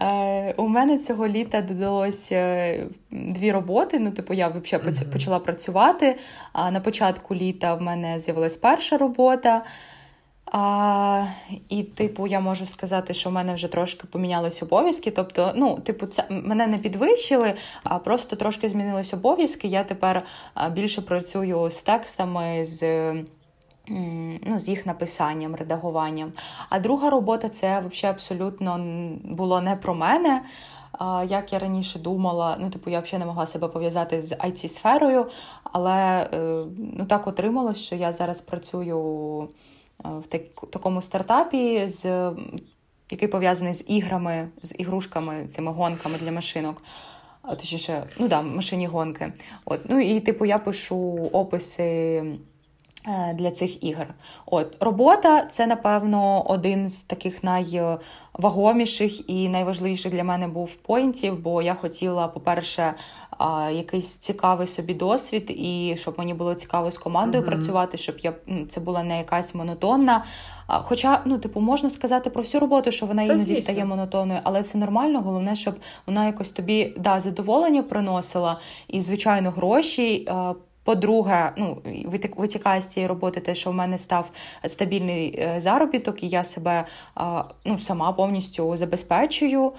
Е, 0.00 0.54
у 0.56 0.68
мене 0.68 0.98
цього 0.98 1.28
літа 1.28 1.62
додалось 1.62 2.32
е, 2.32 2.86
дві 3.10 3.52
роботи. 3.52 3.98
Ну, 3.98 4.10
типу, 4.10 4.34
я 4.34 4.48
взагалі 4.48 4.94
почала 5.12 5.38
працювати. 5.38 6.16
А 6.52 6.70
на 6.70 6.80
початку 6.80 7.34
літа 7.34 7.74
в 7.74 7.82
мене 7.82 8.20
з'явилась 8.20 8.56
перша 8.56 8.96
робота. 8.96 9.64
А, 10.46 11.26
І, 11.68 11.82
типу, 11.82 12.26
я 12.26 12.40
можу 12.40 12.66
сказати, 12.66 13.14
що 13.14 13.30
в 13.30 13.32
мене 13.32 13.54
вже 13.54 13.68
трошки 13.68 14.06
помінялись 14.06 14.62
обов'язки. 14.62 15.12
Ну, 15.16 15.52
ну, 15.54 15.78
типу, 15.78 16.06
це 16.06 16.24
мене 16.30 16.66
не 16.66 16.78
підвищили, 16.78 17.54
а 17.84 17.98
просто 17.98 18.36
трошки 18.36 18.68
змінились 18.68 19.14
обов'язки. 19.14 19.68
Я 19.68 19.84
тепер 19.84 20.22
більше 20.70 21.02
працюю 21.02 21.70
з 21.70 21.82
текстами, 21.82 22.64
з 22.64 23.12
ну, 24.46 24.58
з 24.58 24.68
їх 24.68 24.86
написанням, 24.86 25.54
редагуванням. 25.54 26.32
А 26.68 26.78
друга 26.78 27.10
робота 27.10 27.48
це 27.48 27.82
взагалі 27.90 28.14
абсолютно 28.14 28.80
було 29.24 29.60
не 29.60 29.76
про 29.76 29.94
мене. 29.94 30.42
Як 31.28 31.52
я 31.52 31.58
раніше 31.58 31.98
думала, 31.98 32.56
ну, 32.60 32.70
типу, 32.70 32.90
я 32.90 33.00
взагалі 33.00 33.18
не 33.18 33.26
могла 33.26 33.46
себе 33.46 33.68
пов'язати 33.68 34.20
з 34.20 34.32
it 34.32 34.68
сферою 34.68 35.26
але 35.72 36.28
е, 36.32 36.64
ну, 36.78 37.04
так 37.04 37.26
отрималось, 37.26 37.78
що 37.78 37.96
я 37.96 38.12
зараз 38.12 38.40
працюю. 38.40 39.48
Е, 40.04 40.08
в 40.08 40.26
такому 40.70 41.02
стартапі, 41.02 41.88
з, 41.88 42.32
який 43.10 43.28
пов'язаний 43.28 43.74
з 43.74 43.84
іграми, 43.88 44.48
з 44.62 44.74
ігрушками, 44.78 45.46
цими 45.46 45.72
гонками 45.72 46.18
для 46.18 46.32
машинок. 46.32 46.82
Точніше, 47.48 48.04
ну 48.18 48.28
да, 48.28 48.42
машині 48.42 48.86
гонки. 48.86 49.32
От. 49.64 49.80
Ну 49.88 50.00
і 50.00 50.20
типу 50.20 50.44
я 50.44 50.58
пишу 50.58 51.30
описи. 51.32 52.24
Е, 53.08 53.34
для 53.34 53.50
цих 53.50 53.84
ігор. 53.84 54.06
От 54.46 54.76
Робота 54.80 55.44
це, 55.44 55.66
напевно, 55.66 56.42
один 56.46 56.88
з 56.88 57.02
таких 57.02 57.44
найвагоміших 57.44 59.30
і 59.30 59.48
найважливіших 59.48 60.12
для 60.12 60.24
мене 60.24 60.48
був 60.48 60.76
поінтів, 60.76 61.38
бо 61.38 61.62
я 61.62 61.74
хотіла, 61.74 62.28
по-перше, 62.28 62.94
якийсь 63.72 64.16
цікавий 64.16 64.66
собі 64.66 64.94
досвід, 64.94 65.50
і 65.50 65.96
щоб 65.98 66.14
мені 66.18 66.34
було 66.34 66.54
цікаво 66.54 66.90
з 66.90 66.98
командою 66.98 67.44
mm-hmm. 67.44 67.46
працювати, 67.46 67.98
щоб 67.98 68.18
я 68.18 68.32
ну, 68.46 68.66
це 68.66 68.80
була 68.80 69.02
не 69.02 69.18
якась 69.18 69.54
монотонна. 69.54 70.24
Хоча, 70.66 71.20
ну, 71.24 71.38
типу, 71.38 71.60
можна 71.60 71.90
сказати 71.90 72.30
про 72.30 72.42
всю 72.42 72.60
роботу, 72.60 72.90
що 72.90 73.06
вона 73.06 73.22
іноді 73.22 73.44
звісно. 73.44 73.62
стає 73.62 73.84
монотонною, 73.84 74.40
але 74.44 74.62
це 74.62 74.78
нормально. 74.78 75.20
Головне, 75.20 75.54
щоб 75.54 75.74
вона 76.06 76.26
якось 76.26 76.50
тобі 76.50 76.94
да, 76.98 77.20
задоволення 77.20 77.82
приносила 77.82 78.58
і, 78.88 79.00
звичайно, 79.00 79.50
гроші 79.50 80.28
По-друге, 80.84 81.52
ну 81.56 81.82
витікає 82.36 82.80
з 82.80 82.86
цієї 82.86 83.08
роботи, 83.08 83.40
те, 83.40 83.54
що 83.54 83.70
в 83.70 83.74
мене 83.74 83.98
став 83.98 84.30
стабільний 84.66 85.38
е, 85.38 85.60
заробіток, 85.60 86.22
і 86.22 86.28
я 86.28 86.44
себе 86.44 86.84
ну, 87.64 87.78
сама 87.78 88.12
повністю 88.12 88.76
забезпечую. 88.76 89.72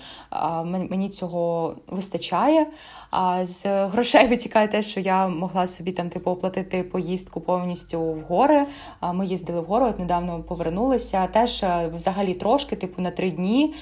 Мені 0.65 1.10
цього 1.10 1.75
вистачає. 1.88 2.67
А 3.15 3.46
з 3.46 3.65
грошей 3.65 4.27
витікає 4.27 4.67
те, 4.67 4.82
що 4.82 5.00
я 5.00 5.27
могла 5.27 5.67
собі 5.67 5.91
там 5.91 6.10
типу 6.10 6.32
оплатити 6.32 6.84
поїздку 6.84 7.41
повністю 7.41 8.01
в 8.01 8.22
гори. 8.22 8.65
Ми 9.13 9.25
їздили 9.25 9.62
в 9.62 9.63
гори, 9.63 9.86
от 9.86 10.00
недавно 10.00 10.43
повернулися. 10.43 11.27
Теж 11.27 11.63
е, 11.63 11.89
взагалі 11.96 12.34
трошки, 12.34 12.75
типу, 12.75 13.01
на 13.01 13.12
три 13.12 13.32
дні 13.32 13.74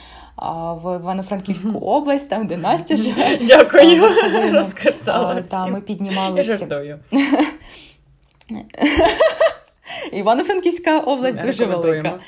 в 0.83 0.95
Івано-Франківську 0.95 1.79
область, 1.79 2.29
там 2.29 2.47
де 2.47 2.57
Настя 2.57 2.95
живе. 2.95 3.37
Дякую, 3.41 4.09
розказала. 4.51 5.41
Та 5.41 5.65
ми 5.65 5.81
піднімалися. 5.81 6.85
Івано-Франківська 10.11 10.99
область 10.99 11.41
дуже 11.41 11.65
велика. 11.65 12.19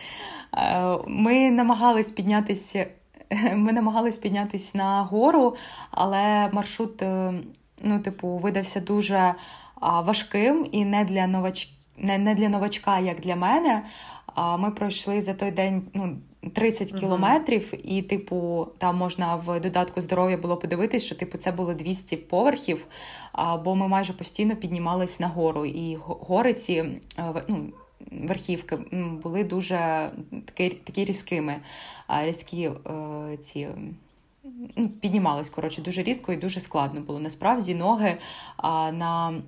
Е, 0.57 0.97
ми 1.07 1.51
намагались 1.51 2.11
піднятися. 2.11 2.85
Ми 3.55 3.73
намагались 3.73 4.17
піднятися 4.17 4.77
на 4.77 5.03
гору, 5.03 5.55
але 5.91 6.49
маршрут, 6.51 7.01
е, 7.01 7.33
ну, 7.83 7.99
типу, 7.99 8.27
видався 8.27 8.79
дуже 8.79 9.35
важким 9.81 10.67
і 10.71 10.85
не 10.85 11.03
для 11.03 11.27
новач... 11.27 11.69
не, 11.97 12.17
не 12.17 12.35
для 12.35 12.49
новачка, 12.49 12.99
як 12.99 13.19
для 13.19 13.35
мене. 13.35 13.83
Ми 14.59 14.71
пройшли 14.71 15.21
за 15.21 15.33
той 15.33 15.51
день 15.51 15.81
ну, 15.93 16.17
30 16.53 16.91
кілометрів, 16.91 17.73
і, 17.83 18.01
типу, 18.01 18.67
там 18.77 18.97
можна 18.97 19.35
в 19.35 19.59
додатку 19.59 20.01
здоров'я 20.01 20.37
було 20.37 20.57
подивитись, 20.57 21.03
що 21.03 21.15
типу 21.15 21.37
це 21.37 21.51
було 21.51 21.73
200 21.73 22.17
поверхів, 22.17 22.85
бо 23.63 23.75
ми 23.75 23.87
майже 23.87 24.13
постійно 24.13 24.55
піднімались 24.55 25.19
на 25.19 25.27
гору. 25.27 25.65
І 25.65 25.97
гори 25.99 26.53
ці 26.53 26.73
е, 26.73 26.99
ну, 27.47 27.65
верхівки 28.21 28.75
були 29.23 29.43
дуже 29.43 30.11
такі 30.45 30.69
такі 30.69 31.05
різкими. 31.05 31.55
Різкі 32.23 32.71
е, 32.87 33.37
ці. 33.37 33.67
Ну, 34.75 34.89
піднімались, 34.89 35.49
коротше, 35.49 35.81
дуже 35.81 36.03
різко 36.03 36.33
і 36.33 36.37
дуже 36.37 36.59
складно 36.59 37.01
було. 37.01 37.19
Насправді 37.19 37.75
ноги 37.75 38.17
на 38.93 39.41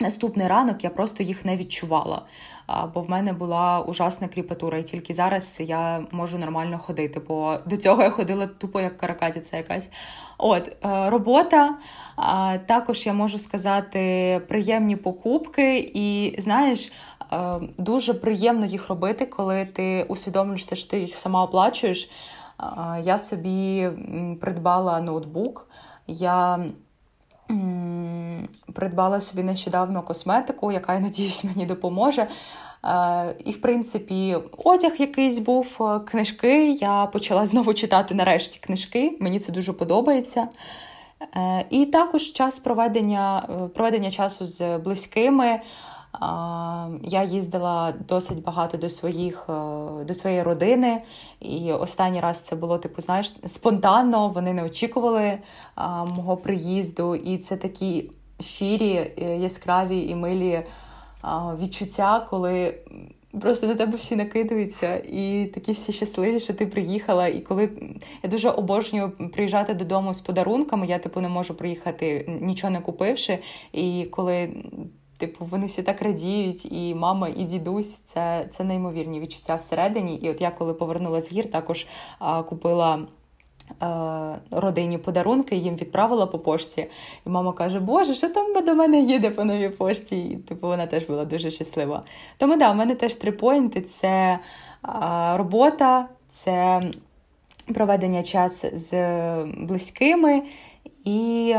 наступний 0.00 0.46
ранок 0.46 0.84
я 0.84 0.90
просто 0.90 1.22
їх 1.22 1.44
не 1.44 1.56
відчувала 1.56 2.26
бо 2.94 3.00
в 3.00 3.10
мене 3.10 3.32
була 3.32 3.80
ужасна 3.80 4.28
кріпатура, 4.28 4.78
і 4.78 4.82
тільки 4.82 5.14
зараз 5.14 5.60
я 5.60 6.00
можу 6.12 6.38
нормально 6.38 6.78
ходити. 6.78 7.20
Бо 7.28 7.56
до 7.66 7.76
цього 7.76 8.02
я 8.02 8.10
ходила 8.10 8.46
тупо 8.46 8.80
як 8.80 8.96
каракатиця 8.96 9.56
якась. 9.56 9.90
От 10.38 10.68
е, 10.84 11.10
робота. 11.10 11.74
Також 12.66 13.06
я 13.06 13.12
можу 13.12 13.38
сказати 13.38 14.40
приємні 14.48 14.96
покупки, 14.96 15.90
і 15.94 16.36
знаєш, 16.40 16.92
е, 17.32 17.60
дуже 17.78 18.14
приємно 18.14 18.66
їх 18.66 18.88
робити, 18.88 19.26
коли 19.26 19.64
ти 19.64 20.02
усвідомлюєш, 20.08 20.66
що 20.72 20.90
ти 20.90 21.00
їх 21.00 21.16
сама 21.16 21.44
оплачуєш. 21.44 22.10
Я 23.02 23.18
собі 23.18 23.88
придбала 24.40 25.00
ноутбук. 25.00 25.68
Я 26.06 26.64
придбала 28.74 29.20
собі 29.20 29.42
нещодавно 29.42 30.02
косметику, 30.02 30.72
яка, 30.72 30.94
я 30.94 31.00
надіюсь, 31.00 31.44
мені 31.44 31.66
допоможе. 31.66 32.26
Е, 32.84 33.34
і, 33.44 33.52
в 33.52 33.60
принципі, 33.60 34.36
одяг 34.64 34.92
якийсь 34.98 35.38
був, 35.38 35.66
е, 35.80 36.00
книжки. 36.00 36.70
Я 36.70 37.06
почала 37.06 37.46
знову 37.46 37.74
читати 37.74 38.14
нарешті 38.14 38.60
книжки, 38.60 39.16
мені 39.20 39.38
це 39.38 39.52
дуже 39.52 39.72
подобається. 39.72 40.48
Е, 41.36 41.64
і 41.70 41.86
також 41.86 42.22
час 42.22 42.58
проведення 42.58 43.48
проведення 43.74 44.10
часу 44.10 44.46
з 44.46 44.78
близькими. 44.78 45.60
Я 47.02 47.24
їздила 47.24 47.94
досить 48.08 48.42
багато 48.42 48.78
до 48.78 48.88
своїх, 48.88 49.44
до 50.04 50.14
своєї 50.14 50.42
родини, 50.42 51.02
і 51.40 51.72
останній 51.72 52.20
раз 52.20 52.40
це 52.40 52.56
було 52.56 52.78
типу, 52.78 53.02
знаєш, 53.02 53.34
спонтанно. 53.46 54.28
Вони 54.28 54.52
не 54.52 54.64
очікували 54.64 55.38
мого 56.16 56.36
приїзду, 56.36 57.14
і 57.14 57.38
це 57.38 57.56
такі 57.56 58.10
щирі, 58.40 59.12
яскраві 59.40 60.00
і 60.00 60.14
милі 60.14 60.62
відчуття, 61.60 62.26
коли. 62.30 62.74
Просто 63.40 63.66
до 63.66 63.74
тебе 63.74 63.96
всі 63.96 64.16
накидуються, 64.16 64.96
і 64.96 65.50
такі 65.54 65.72
всі 65.72 65.92
щасливі, 65.92 66.40
що 66.40 66.54
ти 66.54 66.66
приїхала. 66.66 67.28
І 67.28 67.40
коли 67.40 67.70
я 68.22 68.30
дуже 68.30 68.50
обожнюю 68.50 69.10
приїжджати 69.32 69.74
додому 69.74 70.14
з 70.14 70.20
подарунками, 70.20 70.86
я 70.86 70.98
типу 70.98 71.20
не 71.20 71.28
можу 71.28 71.54
приїхати 71.54 72.38
нічого 72.40 72.70
не 72.70 72.80
купивши. 72.80 73.38
І 73.72 74.04
коли 74.10 74.50
типу 75.18 75.44
вони 75.44 75.66
всі 75.66 75.82
так 75.82 76.02
радіють, 76.02 76.72
і 76.72 76.94
мама, 76.94 77.28
і 77.28 77.44
дідусь, 77.44 77.94
це 77.94 78.46
це 78.50 78.64
неймовірні 78.64 79.20
відчуття 79.20 79.54
всередині. 79.54 80.16
І 80.16 80.30
от 80.30 80.40
я 80.40 80.50
коли 80.50 80.74
повернулася 80.74 81.26
з 81.26 81.32
гір, 81.32 81.50
також 81.50 81.86
а, 82.18 82.42
купила. 82.42 83.06
Е, 83.82 84.40
родині 84.50 84.98
подарунки, 84.98 85.56
їм 85.56 85.76
відправила 85.76 86.26
по 86.26 86.38
пошті. 86.38 86.86
І 87.26 87.30
мама 87.30 87.52
каже, 87.52 87.80
Боже, 87.80 88.14
що 88.14 88.28
там 88.28 88.64
до 88.64 88.74
мене 88.74 89.00
їде 89.00 89.30
по 89.30 89.44
новій 89.44 89.68
пошті? 89.68 90.20
І 90.20 90.36
типу 90.36 90.66
вона 90.66 90.86
теж 90.86 91.04
була 91.04 91.24
дуже 91.24 91.50
щаслива. 91.50 92.02
Тому 92.36 92.56
да, 92.56 92.70
у 92.70 92.74
мене 92.74 92.94
теж 92.94 93.14
три 93.14 93.32
поінти: 93.32 93.80
це 93.80 94.38
робота, 95.34 96.08
це 96.28 96.82
проведення 97.74 98.22
часу 98.22 98.68
з 98.72 98.92
близькими 99.44 100.42
і. 101.04 101.54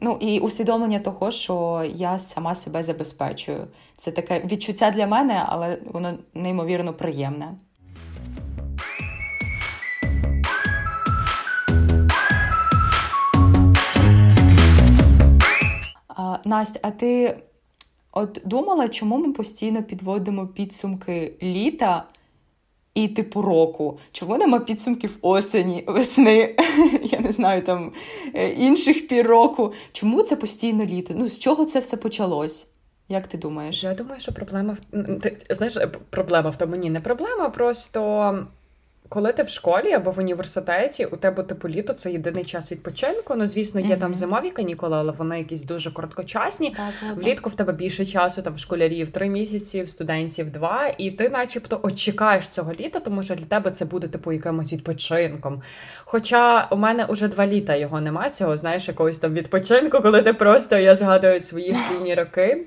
Ну 0.00 0.18
і 0.20 0.40
усвідомлення 0.40 0.98
того, 0.98 1.30
що 1.30 1.84
я 1.94 2.18
сама 2.18 2.54
себе 2.54 2.82
забезпечую. 2.82 3.66
Це 3.96 4.10
таке 4.10 4.42
відчуття 4.44 4.90
для 4.90 5.06
мене, 5.06 5.42
але 5.46 5.78
воно 5.92 6.14
неймовірно 6.34 6.92
приємне. 6.92 7.54
Настя, 16.44 16.80
а 16.82 16.90
ти 16.90 17.38
от 18.12 18.42
думала, 18.44 18.88
чому 18.88 19.18
ми 19.18 19.32
постійно 19.32 19.82
підводимо 19.82 20.46
підсумки 20.46 21.34
літа 21.42 22.04
і 22.96 23.08
типу 23.08 23.42
року? 23.42 23.98
Чому 24.12 24.38
нема 24.38 24.58
підсумків 24.58 25.18
осені, 25.22 25.84
весни, 25.86 26.56
я 27.02 27.20
не 27.20 27.32
знаю, 27.32 27.62
там 27.62 27.92
е, 28.34 28.48
інших 28.48 29.08
пір 29.08 29.26
року? 29.26 29.72
Чому 29.92 30.22
це 30.22 30.36
постійно 30.36 30.84
літо? 30.84 31.14
Ну, 31.16 31.28
з 31.28 31.38
чого 31.38 31.64
це 31.64 31.80
все 31.80 31.96
почалось? 31.96 32.72
Як 33.08 33.26
ти 33.26 33.38
думаєш? 33.38 33.84
Я 33.84 33.94
думаю, 33.94 34.20
що 34.20 34.32
проблема 34.32 34.76
в 34.92 35.00
знаєш, 35.50 35.78
проблема 36.10 36.50
в 36.50 36.58
тому 36.58 36.76
ні, 36.76 36.90
не 36.90 37.00
проблема, 37.00 37.48
просто 37.48 38.38
коли 39.08 39.32
ти 39.32 39.42
в 39.42 39.48
школі 39.48 39.92
або 39.92 40.10
в 40.10 40.18
університеті, 40.18 41.04
у 41.04 41.16
тебе 41.16 41.42
типу 41.42 41.68
літо 41.68 41.92
це 41.92 42.12
єдиний 42.12 42.44
час 42.44 42.72
відпочинку. 42.72 43.34
Ну, 43.36 43.46
звісно, 43.46 43.80
є 43.80 43.86
mm-hmm. 43.86 43.98
там 43.98 44.14
зимові 44.14 44.50
канікули, 44.50 44.96
але 44.96 45.12
вони 45.12 45.38
якісь 45.38 45.64
дуже 45.64 45.90
короткочасні. 45.90 46.70
Та, 46.70 46.90
Влітку 47.14 47.50
в 47.50 47.54
тебе 47.54 47.72
більше 47.72 48.06
часу, 48.06 48.42
там 48.42 48.54
в 48.54 48.58
школярів 48.58 49.10
три 49.10 49.28
місяці, 49.28 49.82
в 49.82 49.90
студентів 49.90 50.52
два, 50.52 50.94
і 50.98 51.10
ти, 51.10 51.28
начебто, 51.28 51.80
очікаєш 51.82 52.48
цього 52.48 52.72
літа, 52.72 53.00
тому 53.00 53.22
що 53.22 53.34
для 53.34 53.44
тебе 53.44 53.70
це 53.70 53.84
буде 53.84 54.08
типу 54.08 54.32
якимось 54.32 54.72
відпочинком. 54.72 55.62
Хоча 56.04 56.68
у 56.70 56.76
мене 56.76 57.04
уже 57.04 57.28
два 57.28 57.46
літа 57.46 57.76
його 57.76 58.00
немає, 58.00 58.30
цього 58.30 58.56
знаєш, 58.56 58.88
якогось 58.88 59.18
там 59.18 59.34
відпочинку, 59.34 60.00
коли 60.00 60.22
ти 60.22 60.32
просто 60.32 60.76
я 60.76 60.96
згадую 60.96 61.40
свої 61.40 61.74
шкільні 61.74 62.14
роки. 62.14 62.66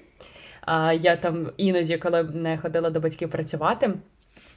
А 0.62 0.94
я 0.94 1.16
там 1.16 1.50
іноді, 1.58 1.98
коли 1.98 2.24
не 2.24 2.58
ходила 2.58 2.90
до 2.90 3.00
батьків 3.00 3.30
працювати. 3.30 3.94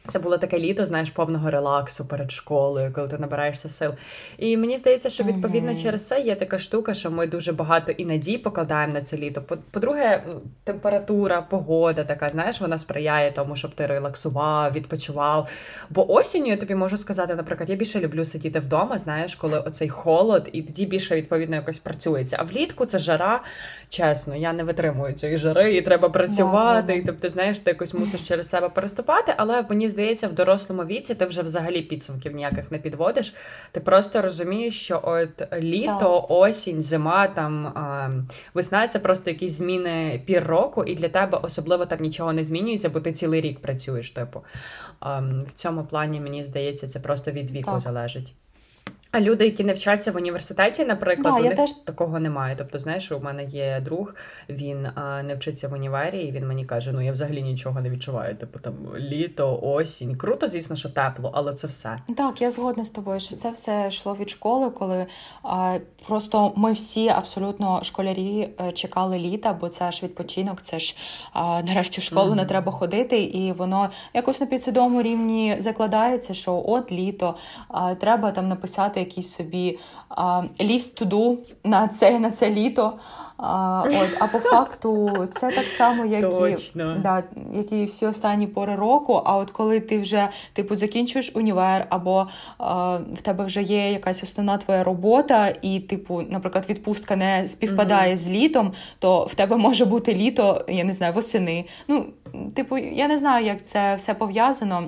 Це 0.09 0.19
було 0.19 0.39
таке 0.39 0.59
літо, 0.59 0.87
знаєш, 0.87 1.11
повного 1.11 1.51
релаксу 1.51 2.05
перед 2.05 2.31
школою, 2.31 2.93
коли 2.93 3.09
ти 3.09 3.19
набираєшся 3.19 3.69
сил. 3.69 3.93
І 4.39 4.57
мені 4.57 4.79
здається, 4.79 5.11
що 5.11 5.25
відповідно 5.25 5.77
через 5.77 6.07
це 6.07 6.21
є 6.21 6.35
така 6.35 6.59
штука, 6.59 6.95
що 6.95 7.11
ми 7.11 7.27
дуже 7.27 7.53
багато 7.53 7.93
і 7.93 8.05
надій 8.05 8.39
покладаємо 8.39 8.93
на 8.93 9.01
це 9.01 9.17
літо. 9.17 9.43
По-друге, 9.71 10.23
температура, 10.65 11.43
погода 11.43 12.05
така, 12.05 12.29
знаєш, 12.29 12.61
вона 12.61 12.79
сприяє 12.79 13.33
тому, 13.33 13.57
щоб 13.57 13.75
ти 13.75 13.87
релаксував, 13.87 14.73
відпочивав. 14.73 15.49
Бо 15.91 16.13
осінню 16.13 16.47
я 16.47 16.57
тобі 16.57 16.75
можу 16.75 16.97
сказати, 16.97 17.35
наприклад, 17.35 17.71
я 17.71 17.77
більше 17.77 18.01
люблю 18.01 18.25
сидіти 18.25 18.59
вдома, 18.59 18.99
знаєш, 18.99 19.35
коли 19.35 19.59
оцей 19.59 19.89
холод, 19.89 20.49
і 20.53 20.63
тоді 20.63 20.87
більше 20.87 21.17
відповідно 21.17 21.57
якось 21.57 21.79
працюється. 21.79 22.37
А 22.41 22.43
влітку 22.43 22.87
це 22.87 22.99
жара. 22.99 23.43
Чесно, 23.89 24.37
я 24.37 24.53
не 24.53 24.65
витримую 24.65 25.13
цієї 25.13 25.39
жари, 25.39 25.75
і 25.75 25.83
треба 25.83 26.09
працювати. 26.09 26.93
Yeah, 26.93 26.97
і 26.97 27.03
тобто, 27.03 27.29
знаєш, 27.29 27.59
ти 27.59 27.71
якось 27.71 27.95
мусиш 27.95 28.21
через 28.29 28.49
себе 28.49 28.69
переступати, 28.69 29.35
але 29.37 29.65
мені 29.69 29.89
здається, 29.93 30.29
в 30.29 30.33
дорослому 30.33 30.85
віці 30.85 31.15
ти 31.15 31.25
вже 31.25 31.43
взагалі 31.43 31.83
підсумків 31.83 32.35
ніяких 32.35 32.71
не 32.71 32.79
підводиш. 32.79 33.35
Ти 33.73 33.81
просто 33.81 34.23
розумієш, 34.23 34.81
що 34.81 35.01
от 35.03 35.53
літо, 35.59 36.21
так. 36.21 36.25
осінь, 36.29 36.83
зима, 36.83 37.27
там 37.27 37.67
а, 37.67 38.11
весна 38.55 38.89
це 38.89 38.99
просто 38.99 39.31
якісь 39.31 39.53
зміни 39.53 40.23
пір 40.27 40.45
року, 40.47 40.85
і 40.85 40.95
для 40.95 41.09
тебе 41.09 41.39
особливо 41.43 41.87
там 41.87 41.99
нічого 42.01 42.33
не 42.33 42.45
змінюється, 42.45 42.89
бо 42.89 43.01
ти 43.01 43.13
цілий 43.13 43.41
рік 43.41 43.61
працюєш. 43.61 44.11
Типу 44.11 44.41
а, 45.01 45.21
в 45.21 45.53
цьому 45.55 45.85
плані 45.85 46.21
мені 46.21 46.45
здається, 46.45 46.89
це 46.89 47.01
просто 47.01 47.31
від 47.31 47.51
віку 47.51 47.71
так. 47.71 47.81
залежить. 47.81 48.35
А 49.13 49.21
люди, 49.21 49.45
які 49.45 49.65
не 49.65 49.73
вчаться 49.73 50.13
в 50.13 50.17
університеті, 50.17 50.85
наприклад, 50.85 51.35
да, 51.35 51.41
у 51.41 51.43
них 51.43 51.57
теж... 51.57 51.73
такого 51.73 52.21
немає. 52.21 52.55
Тобто, 52.59 52.79
знаєш, 52.79 53.13
у 53.13 53.21
мене 53.21 53.45
є 53.45 53.81
друг, 53.85 54.15
він 54.49 54.87
а, 54.95 55.23
не 55.23 55.35
вчиться 55.35 55.69
в 55.69 55.73
універі, 55.73 56.19
і 56.19 56.33
він 56.33 56.47
мені 56.49 56.65
каже: 56.65 56.93
ну 56.93 57.01
я 57.01 57.13
взагалі 57.13 57.43
нічого 57.43 57.81
не 57.81 57.91
відчуваю. 57.91 58.37
Типу 58.37 58.59
там 58.59 58.75
літо, 58.97 59.61
осінь. 59.63 60.17
Круто, 60.17 60.49
звісно, 60.49 60.77
що 60.77 60.89
тепло, 60.89 61.31
але 61.35 61.55
це 61.55 61.67
все. 61.67 61.97
Так, 62.17 62.43
я 62.43 62.51
згодна 62.51 62.85
з 62.85 62.91
тобою, 62.91 63.21
що 63.21 63.37
це 63.37 63.51
все 63.51 63.87
йшло 63.89 64.17
від 64.21 64.31
школи, 64.31 64.71
коли 64.71 65.07
а, 65.43 65.79
просто 66.09 66.53
ми 66.57 66.73
всі 66.73 67.09
абсолютно 67.09 67.83
школярі 67.83 68.49
е, 68.61 68.73
чекали 68.73 69.19
літа, 69.19 69.53
бо 69.53 69.69
це 69.69 69.93
ж 69.93 70.01
відпочинок, 70.03 70.63
це 70.63 70.79
ж 70.79 70.97
а, 71.33 71.63
нарешті 71.63 72.01
в 72.01 72.05
школу 72.05 72.33
mm-hmm. 72.33 72.37
не 72.37 72.45
треба 72.45 72.73
ходити, 72.73 73.23
і 73.23 73.53
воно 73.53 73.91
якось 74.15 74.41
на 74.41 74.47
підсвідомому 74.47 75.03
рівні 75.03 75.57
закладається, 75.59 76.35
що 76.35 76.65
от 76.67 76.93
літо 76.93 77.35
а, 77.69 77.95
треба 77.95 78.31
там 78.31 78.49
написати 78.49 79.02
якийсь 79.03 79.31
собі 79.31 79.79
ліст 80.61 80.99
туду 80.99 81.39
на 81.65 81.89
це 81.89 82.19
на 82.19 82.31
це 82.31 82.51
літо. 82.51 82.93
А 83.45 83.83
от, 83.87 84.09
а 84.21 84.27
по 84.27 84.39
факту 84.51 85.11
це 85.31 85.51
так 85.51 85.67
само, 85.67 86.05
як 86.05 86.33
і, 86.33 86.57
да, 86.77 87.23
як 87.53 87.73
і 87.73 87.85
всі 87.85 88.07
останні 88.07 88.47
пори 88.47 88.77
року. 88.77 89.23
А 89.25 89.37
от 89.37 89.51
коли 89.51 89.81
ти 89.81 89.99
вже 89.99 90.29
типу 90.53 90.75
закінчуєш 90.75 91.33
універ, 91.35 91.87
або 91.89 92.27
а, 92.59 92.97
в 92.97 93.23
тебе 93.23 93.45
вже 93.45 93.63
є 93.63 93.93
якась 93.93 94.23
основна 94.23 94.59
твоя 94.59 94.85
робота, 94.85 95.55
і, 95.63 95.81
типу, 95.81 96.23
наприклад, 96.31 96.65
відпустка 96.69 97.17
не 97.17 97.49
співпадає 97.49 98.15
mm-hmm. 98.15 98.19
з 98.19 98.29
літом, 98.29 98.73
то 98.99 99.25
в 99.25 99.35
тебе 99.35 99.57
може 99.57 99.85
бути 99.85 100.15
літо, 100.15 100.65
я 100.69 100.85
не 100.85 100.93
знаю, 100.93 101.13
восени. 101.13 101.65
Ну, 101.89 102.07
типу, 102.55 102.79
я 102.79 103.09
не 103.09 103.19
знаю, 103.19 103.47
як 103.47 103.63
це 103.63 103.95
все 103.95 104.15
пов'язано, 104.15 104.83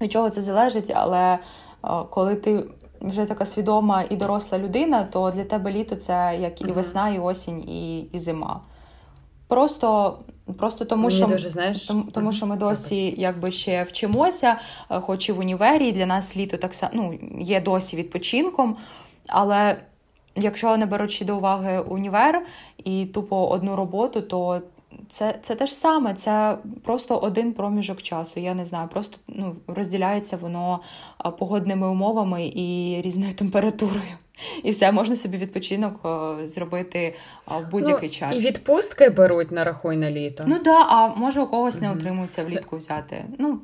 від 0.00 0.12
чого 0.12 0.30
це 0.30 0.40
залежить, 0.40 0.92
але 0.94 1.38
а, 1.82 2.02
коли 2.02 2.34
ти 2.34 2.64
вже 3.00 3.24
така 3.24 3.46
свідома 3.46 4.04
і 4.10 4.16
доросла 4.16 4.58
людина, 4.58 5.04
то 5.04 5.30
для 5.30 5.44
тебе 5.44 5.72
літо 5.72 5.96
це 5.96 6.38
як 6.40 6.60
і 6.60 6.64
весна, 6.64 7.08
і 7.10 7.18
осінь, 7.18 7.68
і 7.68 8.00
і 8.00 8.18
зима. 8.18 8.60
Просто 9.48 10.18
просто 10.58 10.84
тому, 10.84 11.10
що 11.10 11.26
дуже, 11.26 11.50
знаєш... 11.50 11.86
тому, 11.86 12.02
тому, 12.02 12.32
що 12.32 12.46
ми 12.46 12.56
досі 12.56 13.14
якби 13.18 13.50
ще 13.50 13.82
вчимося, 13.82 14.56
е, 14.90 15.00
хоч 15.00 15.28
і 15.28 15.32
в 15.32 15.38
універі, 15.38 15.92
для 15.92 16.06
нас 16.06 16.36
літо 16.36 16.56
так 16.56 16.74
само 16.74 16.92
ну, 16.94 17.18
є 17.40 17.60
досі 17.60 17.96
відпочинком. 17.96 18.76
Але 19.26 19.76
якщо 20.36 20.76
не 20.76 20.86
беручи 20.86 21.24
до 21.24 21.36
уваги 21.36 21.80
універ 21.80 22.46
і 22.84 23.06
тупо 23.06 23.48
одну 23.48 23.76
роботу, 23.76 24.20
то 24.20 24.60
це 25.08 25.38
це 25.42 25.54
те 25.54 25.66
ж 25.66 25.74
саме, 25.74 26.14
це 26.14 26.58
просто 26.84 27.16
один 27.16 27.52
проміжок 27.52 28.02
часу. 28.02 28.40
Я 28.40 28.54
не 28.54 28.64
знаю, 28.64 28.88
просто 28.88 29.18
ну, 29.28 29.56
розділяється 29.66 30.36
воно 30.36 30.80
погодними 31.38 31.88
умовами 31.88 32.52
і 32.54 33.00
різною 33.04 33.32
температурою. 33.32 34.02
І 34.62 34.70
все, 34.70 34.92
можна 34.92 35.16
собі 35.16 35.36
відпочинок 35.36 36.08
зробити 36.42 37.14
в 37.46 37.70
будь-який 37.70 38.08
ну, 38.08 38.14
час. 38.14 38.42
І 38.42 38.46
відпустки 38.46 39.10
беруть 39.10 39.52
на 39.52 39.64
рахуй 39.64 39.96
на 39.96 40.10
літо. 40.10 40.44
Ну 40.46 40.54
так, 40.54 40.64
да, 40.64 40.86
а 40.88 41.14
може 41.14 41.40
у 41.40 41.46
когось 41.46 41.80
не 41.80 41.92
отримується 41.92 42.44
влітку 42.44 42.76
взяти. 42.76 43.24
Ну, 43.38 43.60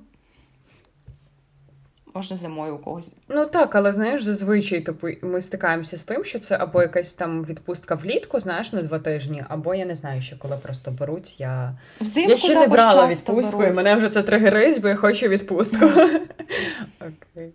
можна 2.15 2.37
зимою 2.37 2.77
у 2.77 2.79
когось. 2.79 3.17
Ну 3.29 3.47
так, 3.47 3.75
але 3.75 3.93
знаєш, 3.93 4.23
зазвичай 4.23 4.81
типу, 4.81 5.09
ми 5.23 5.41
стикаємося 5.41 5.99
з 5.99 6.05
тим, 6.05 6.25
що 6.25 6.39
це 6.39 6.57
або 6.57 6.83
якась 6.83 7.15
там 7.15 7.45
відпустка 7.45 7.95
влітку, 7.95 8.41
знаєш, 8.41 8.73
на 8.73 8.83
два 8.83 8.99
тижні, 8.99 9.45
або 9.49 9.75
я 9.75 9.85
не 9.85 9.97
знаю, 9.97 10.23
що 10.23 10.39
коли 10.39 10.57
просто 10.57 10.91
беруть. 10.91 11.41
Я 11.41 11.79
Взимку 12.01 12.31
я 12.31 12.37
ще 12.37 12.61
не 12.61 12.67
брала 12.67 13.07
відпустку, 13.07 13.57
беруть. 13.59 13.75
і 13.75 13.77
мене 13.77 13.95
вже 13.95 14.09
це 14.09 14.23
тригерить, 14.23 14.81
бо 14.81 14.89
я 14.89 14.97
хочу 14.97 15.29
відпустку. 15.29 15.87
Окей. 17.01 17.53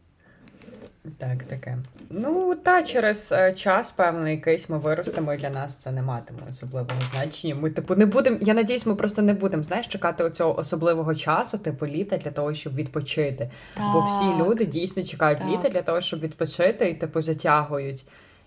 Так, 1.18 1.44
таке. 1.44 1.78
Ну, 2.12 2.56
та 2.56 2.84
через 2.84 3.32
е, 3.32 3.54
час, 3.54 3.92
певний 3.92 4.36
якийсь 4.36 4.70
ми 4.70 4.78
виростемо, 4.78 5.34
і 5.34 5.38
для 5.38 5.50
нас 5.50 5.76
це 5.76 5.92
не 5.92 6.02
матиме 6.02 6.40
особливого 6.50 7.02
значення. 7.12 7.56
Ми, 7.56 7.70
типу, 7.70 7.96
не 7.96 8.06
будемо. 8.06 8.38
Я 8.42 8.54
надіюсь, 8.54 8.86
ми 8.86 8.96
просто 8.96 9.22
не 9.22 9.34
будемо 9.34 9.64
знаєш, 9.64 9.88
чекати 9.88 10.24
оцього 10.24 10.60
особливого 10.60 11.16
часу, 11.16 11.58
типу 11.58 11.88
літа 11.88 12.18
для 12.18 12.32
того, 12.32 12.54
щоб 12.54 12.76
відпочити. 12.76 13.52
Так, 13.74 13.94
Бо 13.94 14.00
всі 14.02 14.44
люди 14.44 14.66
дійсно 14.66 15.04
чекають 15.04 15.40
так. 15.40 15.48
літа 15.48 15.70
для 15.70 15.82
того, 15.82 16.02
щоб 16.02 16.20
відпочити, 16.20 16.90
і 16.90 16.94
типу 16.94 17.22
затягують. 17.22 18.06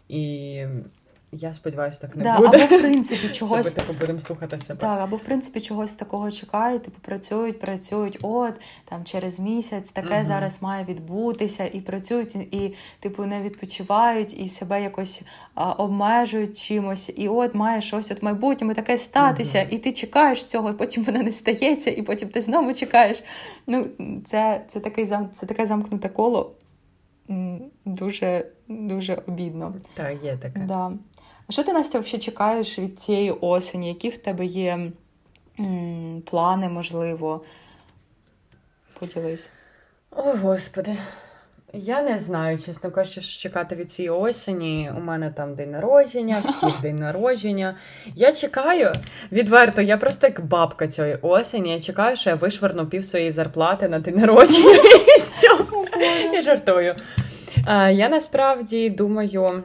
І 0.08 0.64
я 1.32 1.54
сподіваюся, 1.54 2.00
так 2.00 2.16
не 2.16 2.22
да, 2.22 2.38
буде. 2.38 2.64
Або 2.64 2.76
в 2.76 2.80
принципі 2.80 3.28
чогось 3.32 3.72
Щоб, 3.72 3.84
типу, 3.84 3.98
будемо 4.00 4.20
слухати 4.20 4.60
себе. 4.60 4.80
Так, 4.80 5.00
або 5.00 5.16
в 5.16 5.20
принципі 5.22 5.60
чогось 5.60 5.92
такого 5.92 6.30
чекають, 6.30 6.82
типу 6.82 6.98
працюють, 7.00 7.60
працюють. 7.60 8.18
От 8.22 8.52
там 8.84 9.04
через 9.04 9.40
місяць 9.40 9.90
таке 9.90 10.16
угу. 10.16 10.24
зараз 10.24 10.62
має 10.62 10.84
відбутися, 10.84 11.64
і 11.72 11.80
працюють, 11.80 12.34
і 12.34 12.74
типу 13.00 13.24
не 13.24 13.42
відпочивають, 13.42 14.40
і 14.40 14.48
себе 14.48 14.82
якось 14.82 15.22
а, 15.54 15.72
обмежують 15.72 16.58
чимось. 16.58 17.12
І 17.16 17.28
от 17.28 17.54
має 17.54 17.80
щось 17.80 18.10
от 18.10 18.22
майбутньому 18.22 18.74
таке 18.74 18.98
статися, 18.98 19.58
угу. 19.58 19.68
і 19.70 19.78
ти 19.78 19.92
чекаєш 19.92 20.44
цього, 20.44 20.70
і 20.70 20.74
потім 20.74 21.04
воно 21.04 21.22
не 21.22 21.32
стається, 21.32 21.90
і 21.90 22.02
потім 22.02 22.28
ти 22.28 22.40
знову 22.40 22.74
чекаєш. 22.74 23.22
Ну, 23.66 23.86
це 24.24 24.64
це, 24.68 24.80
такий 24.80 25.06
це 25.06 25.46
таке 25.46 25.66
замкнуте 25.66 26.08
коло. 26.08 26.52
Дуже 27.84 28.46
дуже 28.68 29.22
обідно. 29.26 29.74
Так, 29.94 30.24
є 30.24 30.36
таке. 30.36 30.60
Да. 30.60 30.92
А 31.52 31.54
що 31.54 31.62
ти, 31.62 31.72
Настя, 31.72 31.98
взагалі 31.98 32.22
чекаєш 32.22 32.78
від 32.78 33.00
цієї 33.00 33.30
осені? 33.30 33.88
Які 33.88 34.08
в 34.08 34.16
тебе 34.16 34.44
є 34.44 34.78
м, 35.60 36.22
плани, 36.26 36.68
можливо? 36.68 37.42
Поділись. 39.00 39.50
О, 40.10 40.22
Господи. 40.22 40.96
Я 41.72 42.02
не 42.02 42.18
знаю, 42.18 42.58
чесно 42.58 42.90
кажучи, 42.90 43.20
що 43.20 43.42
чекати 43.42 43.74
від 43.74 43.90
цієї 43.90 44.10
осені. 44.10 44.90
У 44.98 45.00
мене 45.00 45.30
там 45.30 45.54
день 45.54 45.70
народження, 45.70 46.42
всіх 46.48 46.80
день 46.80 46.96
народження. 46.96 47.76
Я 48.16 48.32
чекаю 48.32 48.92
відверто, 49.32 49.82
я 49.82 49.96
просто 49.96 50.26
як 50.26 50.44
бабка 50.46 50.88
цієї 50.88 51.16
осені. 51.22 51.72
Я 51.72 51.80
чекаю, 51.80 52.16
що 52.16 52.30
я 52.30 52.36
вишверну 52.36 52.86
пів 52.86 53.04
своєї 53.04 53.30
зарплати 53.30 53.88
на 53.88 53.98
день 53.98 54.16
народження. 54.16 54.82
Я 56.32 56.42
жартую. 56.42 56.96
Я 57.92 58.08
насправді 58.08 58.90
думаю. 58.90 59.64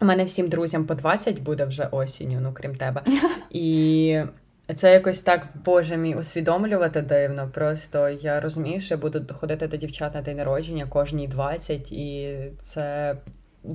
У 0.00 0.04
мене 0.04 0.24
всім 0.24 0.48
друзям 0.48 0.86
по 0.86 0.94
20 0.94 1.42
буде 1.42 1.64
вже 1.64 1.88
осінню, 1.90 2.40
ну 2.40 2.52
крім 2.52 2.76
тебе. 2.76 3.02
І 3.50 4.20
це 4.74 4.92
якось 4.92 5.22
так, 5.22 5.46
боже 5.64 5.96
мій, 5.96 6.14
усвідомлювати 6.14 7.00
дивно. 7.02 7.50
Просто 7.54 8.08
я 8.08 8.40
розумію, 8.40 8.80
що 8.80 8.94
я 8.94 8.98
буду 9.00 9.34
ходити 9.34 9.66
до 9.66 9.76
дівчат 9.76 10.14
на 10.14 10.22
день 10.22 10.36
народження 10.36 10.86
кожній 10.86 11.28
20, 11.28 11.92
і 11.92 12.36
це 12.60 13.16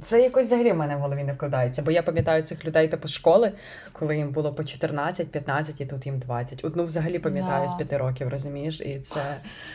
це 0.02 0.22
якось 0.22 0.46
взагалі 0.46 0.72
в 0.72 0.76
мене 0.76 0.96
в 0.96 1.00
голові 1.00 1.24
не 1.24 1.34
вкладається, 1.34 1.82
бо 1.82 1.92
я 1.92 2.04
пам'ятаю 2.04 2.44
цих 2.44 2.66
людей 2.66 2.88
типу 2.88 3.08
школи, 3.08 3.52
коли 3.94 4.18
їм 4.18 4.32
було 4.32 4.54
по 4.54 4.64
14-15 4.64 5.82
і 5.82 5.86
тут 5.86 6.06
їм 6.06 6.20
20. 6.20 6.66
Одну 6.66 6.84
взагалі 6.84 7.20
пам'ятаю 7.20 7.68
no. 7.68 7.70
з 7.70 7.74
5 7.74 7.94
років, 7.94 8.30
розумієш? 8.30 8.82
І 8.82 9.00
це 9.00 9.20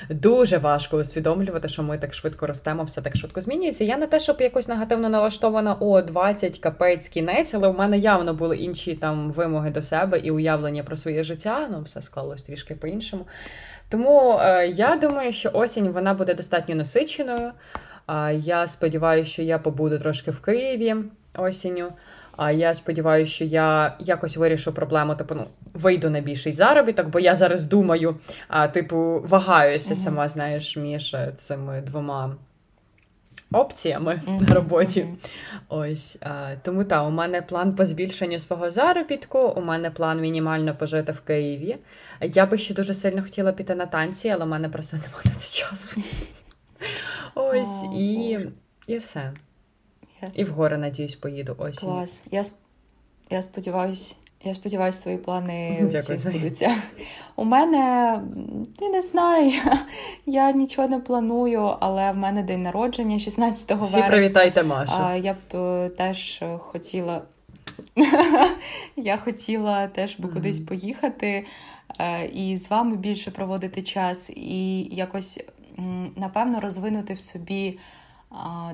дуже 0.08 0.58
важко 0.58 0.96
усвідомлювати, 0.96 1.68
що 1.68 1.82
ми 1.82 1.98
так 1.98 2.14
швидко 2.14 2.46
ростемо, 2.46 2.84
все 2.84 3.02
так 3.02 3.16
швидко 3.16 3.40
змінюється. 3.40 3.84
Я 3.84 3.96
не 3.96 4.06
те, 4.06 4.20
щоб 4.20 4.40
якось 4.40 4.68
негативно 4.68 5.08
налаштована 5.08 5.74
о 5.74 6.02
20 6.02 6.58
капець 6.58 7.08
кінець, 7.08 7.54
але 7.54 7.68
в 7.68 7.78
мене 7.78 7.98
явно 7.98 8.34
були 8.34 8.56
інші 8.56 8.94
там 8.94 9.32
вимоги 9.32 9.70
до 9.70 9.82
себе 9.82 10.18
і 10.18 10.30
уявлення 10.30 10.82
про 10.82 10.96
своє 10.96 11.24
життя. 11.24 11.68
Ну, 11.70 11.82
все 11.82 12.02
склалось 12.02 12.42
трішки 12.42 12.74
по-іншому. 12.74 13.26
Тому 13.88 14.38
е, 14.40 14.66
я 14.66 14.96
думаю, 14.96 15.32
що 15.32 15.50
осінь 15.52 15.88
вона 15.88 16.14
буде 16.14 16.34
достатньо 16.34 16.74
насиченою. 16.74 17.52
Я 18.32 18.68
сподіваюся, 18.68 19.30
що 19.32 19.42
я 19.42 19.58
побуду 19.58 19.98
трошки 19.98 20.30
в 20.30 20.40
Києві 20.40 20.96
осінню. 21.34 21.92
А 22.36 22.50
я 22.50 22.74
сподіваюся, 22.74 23.32
що 23.32 23.44
я 23.44 23.96
якось 23.98 24.36
вирішу 24.36 24.72
проблему, 24.72 25.14
типу, 25.14 25.34
ну, 25.34 25.46
вийду 25.74 26.10
на 26.10 26.20
більший 26.20 26.52
заробіток, 26.52 27.08
бо 27.08 27.20
я 27.20 27.36
зараз 27.36 27.64
думаю, 27.64 28.16
а, 28.48 28.68
типу, 28.68 29.24
вагаюся, 29.28 29.96
сама 29.96 30.28
знаєш, 30.28 30.76
між 30.76 31.16
цими 31.36 31.80
двома 31.80 32.34
опціями 33.52 34.22
на 34.40 34.54
роботі. 34.54 35.06
Ось. 35.68 36.18
А, 36.20 36.54
Тому 36.62 36.84
так, 36.84 37.06
у 37.06 37.10
мене 37.10 37.42
план 37.42 37.74
по 37.74 37.86
збільшенню 37.86 38.40
свого 38.40 38.70
заробітку, 38.70 39.38
у 39.38 39.60
мене 39.60 39.90
план 39.90 40.20
мінімально 40.20 40.74
пожити 40.74 41.12
в 41.12 41.20
Києві. 41.20 41.76
Я 42.20 42.46
би 42.46 42.58
ще 42.58 42.74
дуже 42.74 42.94
сильно 42.94 43.22
хотіла 43.22 43.52
піти 43.52 43.74
на 43.74 43.86
танці, 43.86 44.28
але 44.28 44.44
в 44.44 44.48
мене 44.48 44.68
просто 44.68 44.96
немає 45.24 45.40
часу. 45.50 46.02
Ось 47.34 47.84
і 47.94 48.38
і 48.86 48.98
все. 48.98 49.32
І 50.34 50.44
в 50.44 50.50
гори, 50.50 50.78
надіюсь, 50.78 51.14
поїду 51.14 51.56
осінь. 51.58 51.88
Клас. 51.88 52.24
Я 52.30 52.42
я 53.30 53.42
сподіваюся, 53.42 54.16
я 54.44 54.54
сподіваюся, 54.54 55.02
твої 55.02 55.18
плани 55.18 55.86
всі 55.94 56.16
збудуться. 56.18 56.74
У 57.36 57.44
мене 57.44 57.78
я 58.80 58.88
не 58.88 59.02
знаю, 59.02 59.52
я 60.26 60.52
нічого 60.52 60.88
не 60.88 60.98
планую, 60.98 61.76
але 61.80 62.12
в 62.12 62.16
мене 62.16 62.42
день 62.42 62.62
народження 62.62 63.18
16 63.18 63.70
вересня. 63.70 64.00
Всі 64.00 64.08
привітайте 64.08 64.62
Машу. 64.62 64.94
А 64.98 65.16
Я 65.16 65.32
б 65.32 65.56
е, 65.56 65.88
теж 65.88 66.42
хотіла. 66.58 67.22
Я 68.96 69.16
хотіла 69.16 69.88
теж 69.88 70.18
би 70.18 70.28
mm-hmm. 70.28 70.32
кудись 70.32 70.60
поїхати 70.60 71.46
е, 71.98 72.26
і 72.26 72.56
з 72.56 72.70
вами 72.70 72.96
більше 72.96 73.30
проводити 73.30 73.82
час, 73.82 74.30
і 74.30 74.82
якось 74.82 75.44
напевно, 76.16 76.60
розвинути 76.60 77.14
в 77.14 77.20
собі 77.20 77.78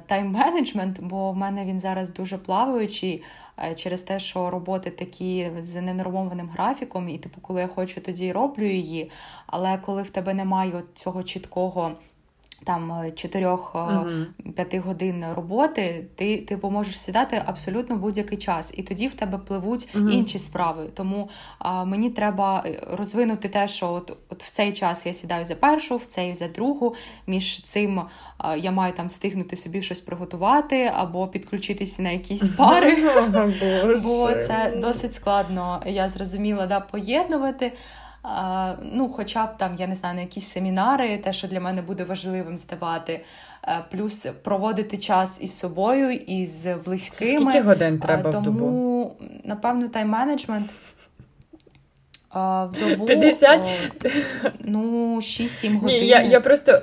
тайм-менеджмент, 0.08 1.00
бо 1.00 1.32
в 1.32 1.36
мене 1.36 1.64
він 1.64 1.80
зараз 1.80 2.12
дуже 2.12 2.38
плаваючий 2.38 3.22
е, 3.58 3.74
через 3.74 4.02
те, 4.02 4.18
що 4.18 4.50
роботи 4.50 4.90
такі 4.90 5.50
з 5.58 5.80
ненормованим 5.80 6.48
графіком, 6.48 7.08
і 7.08 7.18
типу, 7.18 7.40
коли 7.40 7.60
я 7.60 7.68
хочу, 7.68 8.00
тоді 8.00 8.32
роблю 8.32 8.64
її. 8.64 9.10
Але 9.46 9.78
коли 9.78 10.02
в 10.02 10.10
тебе 10.10 10.34
немає 10.34 10.82
цього 10.94 11.22
чіткого 11.22 11.92
там 12.66 12.92
4-5 12.92 13.64
uh-huh. 13.72 14.80
годин 14.80 15.24
роботи, 15.34 16.06
ти 16.14 16.36
типу, 16.36 16.70
можеш 16.70 17.00
сідати 17.00 17.42
абсолютно 17.46 17.96
будь-який 17.96 18.38
час, 18.38 18.74
і 18.76 18.82
тоді 18.82 19.08
в 19.08 19.14
тебе 19.14 19.38
пливуть 19.38 19.88
uh-huh. 19.94 20.10
інші 20.10 20.38
справи. 20.38 20.86
Тому 20.94 21.28
а, 21.58 21.84
мені 21.84 22.10
треба 22.10 22.62
е, 22.66 22.80
розвинути 22.90 23.48
те, 23.48 23.68
що 23.68 23.92
от 23.92 24.16
от 24.28 24.42
в 24.42 24.50
цей 24.50 24.72
час 24.72 25.06
я 25.06 25.12
сідаю 25.12 25.44
за 25.44 25.54
першу, 25.54 25.96
в 25.96 26.04
цей 26.04 26.34
за 26.34 26.48
другу. 26.48 26.94
Між 27.26 27.62
цим 27.62 28.02
а, 28.38 28.56
я 28.56 28.70
маю 28.70 28.92
там 28.92 29.06
встигнути 29.06 29.56
собі 29.56 29.82
щось 29.82 30.00
приготувати 30.00 30.90
або 30.94 31.28
підключитися 31.28 32.02
на 32.02 32.10
якісь 32.10 32.48
пари. 32.58 32.96
Бо 34.02 34.34
це 34.34 34.78
досить 34.80 35.14
складно, 35.14 35.82
я 35.86 36.08
зрозуміла, 36.08 36.66
да, 36.66 36.80
поєднувати 36.80 37.72
ну, 38.82 39.08
хоча 39.08 39.46
б 39.46 39.56
там, 39.56 39.74
я 39.78 39.86
не 39.86 39.94
знаю, 39.94 40.14
на 40.14 40.20
якісь 40.20 40.46
семінари, 40.48 41.18
те, 41.18 41.32
що 41.32 41.48
для 41.48 41.60
мене 41.60 41.82
буде 41.82 42.04
важливим 42.04 42.56
здавати, 42.56 43.24
е, 43.64 43.84
плюс 43.90 44.26
проводити 44.42 44.96
час 44.96 45.40
із 45.42 45.58
собою, 45.58 46.10
із 46.10 46.66
близькими. 46.84 47.50
Скільки 47.50 47.66
годин 47.66 47.98
треба 47.98 48.32
Тому, 48.32 48.50
в 48.50 48.54
добу? 48.54 49.16
напевно, 49.44 49.86
тайм-менеджмент. 49.86 50.68
В 52.34 52.70
добу 52.80 53.06
50? 53.06 53.64
ну, 54.60 55.16
6-7 55.16 55.78
годин. 55.78 56.00
Ні, 56.00 56.06
я, 56.06 56.22
я 56.22 56.40
просто 56.40 56.82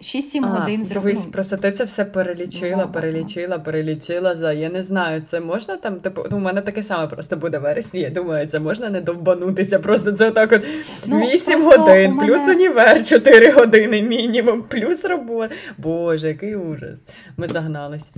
6-7 0.00 0.58
годин 0.58 0.84
зробив. 0.84 1.14
Дивись, 1.14 1.26
просто 1.32 1.56
ти 1.56 1.72
це 1.72 1.84
все 1.84 2.04
перелічила, 2.04 2.86
перелічила, 2.86 3.58
перелічила 3.58 4.34
за. 4.34 4.52
Я 4.52 4.70
не 4.70 4.82
знаю, 4.82 5.22
це 5.30 5.40
можна 5.40 5.76
там, 5.76 6.00
типу, 6.00 6.24
ну, 6.30 6.36
у 6.36 6.40
мене 6.40 6.60
таке 6.60 6.82
саме 6.82 7.06
просто 7.06 7.36
буде 7.36 7.58
вересні. 7.58 8.00
Я 8.00 8.10
думаю, 8.10 8.48
це 8.48 8.60
можна 8.60 8.90
не 8.90 9.00
довбанутися. 9.00 9.78
Просто 9.78 10.12
це 10.12 10.28
отак 10.28 10.52
от 10.52 10.62
ну, 11.06 11.20
8 11.20 11.62
годин, 11.62 12.12
мене... 12.12 12.32
плюс 12.32 12.48
універ 12.48 13.06
4 13.06 13.50
години 13.50 14.02
мінімум, 14.02 14.62
плюс 14.62 15.04
робота. 15.04 15.54
Боже, 15.78 16.28
який 16.28 16.56
ужас. 16.56 17.00
Ми 17.36 17.48
загнались. 17.48 18.10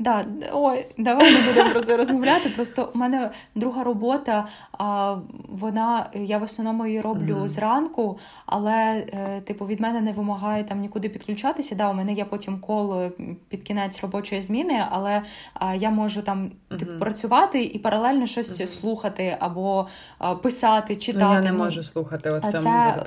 Да, 0.00 0.24
ой, 0.52 0.86
давай 0.98 1.32
не 1.32 1.40
будемо 1.40 1.70
про 1.70 1.80
це 1.80 1.96
розмовляти. 1.96 2.50
Просто 2.50 2.90
у 2.94 2.98
мене 2.98 3.30
друга 3.54 3.84
робота, 3.84 4.46
а 4.72 5.16
вона 5.48 6.06
я 6.14 6.38
в 6.38 6.42
основному 6.42 6.86
її 6.86 7.00
роблю 7.00 7.36
mm-hmm. 7.36 7.48
зранку, 7.48 8.18
але 8.46 9.06
е, 9.12 9.40
типу 9.40 9.66
від 9.66 9.80
мене 9.80 10.00
не 10.00 10.12
вимагає 10.12 10.64
там 10.64 10.80
нікуди 10.80 11.08
підключатися. 11.08 11.74
Да, 11.74 11.90
у 11.90 11.94
мене 11.94 12.12
є 12.12 12.24
потім 12.24 12.60
кол 12.60 13.00
е, 13.00 13.10
під 13.48 13.62
кінець 13.62 14.02
робочої 14.02 14.42
зміни, 14.42 14.84
але 14.90 15.22
а, 15.54 15.74
я 15.74 15.90
можу 15.90 16.22
там 16.22 16.50
mm-hmm. 16.70 16.98
працювати 16.98 17.64
і 17.64 17.78
паралельно 17.78 18.26
щось 18.26 18.60
mm-hmm. 18.60 18.66
слухати 18.66 19.36
або 19.40 19.88
а, 20.18 20.34
писати, 20.34 20.96
читати. 20.96 21.24
Ну, 21.24 21.34
Я 21.34 21.40
не 21.40 21.52
ну, 21.52 21.58
можу 21.58 21.82
слухати. 21.82 22.30
От 22.30 22.42
це, 22.42 22.58
це, 22.58 23.04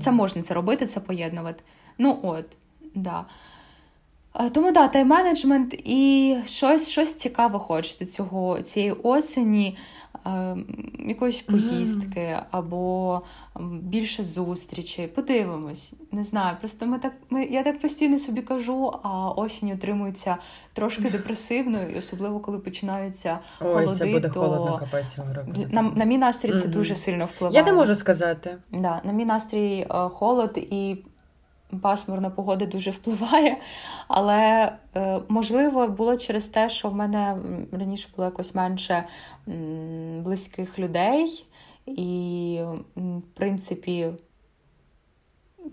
це 0.00 0.10
можна 0.10 0.42
це 0.42 0.54
робити, 0.54 0.86
це 0.86 1.00
поєднувати. 1.00 1.62
Ну 1.98 2.18
от, 2.22 2.44
да. 2.94 3.24
Тому 4.52 4.72
да, 4.72 4.88
тайм-менеджмент 4.88 5.80
і 5.84 6.36
щось 6.44 6.88
щось 6.88 7.14
цікаве 7.14 7.58
хочете 7.58 8.06
цього 8.06 8.60
цієї 8.60 8.92
осені, 8.92 9.76
е, 10.26 10.56
якоїсь 10.98 11.42
поїздки 11.42 12.20
mm-hmm. 12.20 12.42
або 12.50 13.22
більше 13.82 14.22
зустрічей. 14.22 15.06
Подивимось, 15.06 15.92
не 16.12 16.24
знаю. 16.24 16.56
Просто 16.60 16.86
ми 16.86 16.98
так 16.98 17.12
ми, 17.30 17.44
я 17.44 17.62
так 17.62 17.80
постійно 17.80 18.18
собі 18.18 18.40
кажу, 18.40 18.94
а 19.02 19.30
осінь 19.30 19.72
отримується 19.72 20.36
трошки 20.72 21.10
депресивно, 21.10 21.82
і 21.82 21.98
особливо 21.98 22.40
коли 22.40 22.58
починаються 22.58 23.38
Ой, 23.60 23.74
холоди, 23.74 23.98
це 23.98 24.06
буде 24.06 24.28
то 24.28 24.40
холодно 24.40 24.80
року. 25.34 25.66
На, 25.70 25.82
на 25.82 26.04
мій 26.04 26.18
настрій 26.18 26.52
mm-hmm. 26.52 26.58
це 26.58 26.68
дуже 26.68 26.94
сильно 26.94 27.26
впливає. 27.26 27.58
Я 27.58 27.64
не 27.64 27.72
можу 27.72 27.94
сказати. 27.94 28.56
Да, 28.72 29.00
На 29.04 29.12
мій 29.12 29.24
настрій 29.24 29.86
е, 29.90 30.08
холод 30.08 30.58
і 30.70 30.96
пасмурна 31.82 32.30
погода 32.30 32.66
дуже 32.66 32.90
впливає. 32.90 33.56
Але, 34.08 34.72
е, 34.96 35.20
можливо, 35.28 35.88
було 35.88 36.16
через 36.16 36.48
те, 36.48 36.70
що 36.70 36.88
в 36.88 36.94
мене 36.94 37.38
раніше 37.72 38.08
було 38.16 38.24
якось 38.24 38.54
менше 38.54 39.04
близьких 40.22 40.78
людей, 40.78 41.44
і, 41.86 42.60
в 42.96 43.22
принципі, 43.34 44.08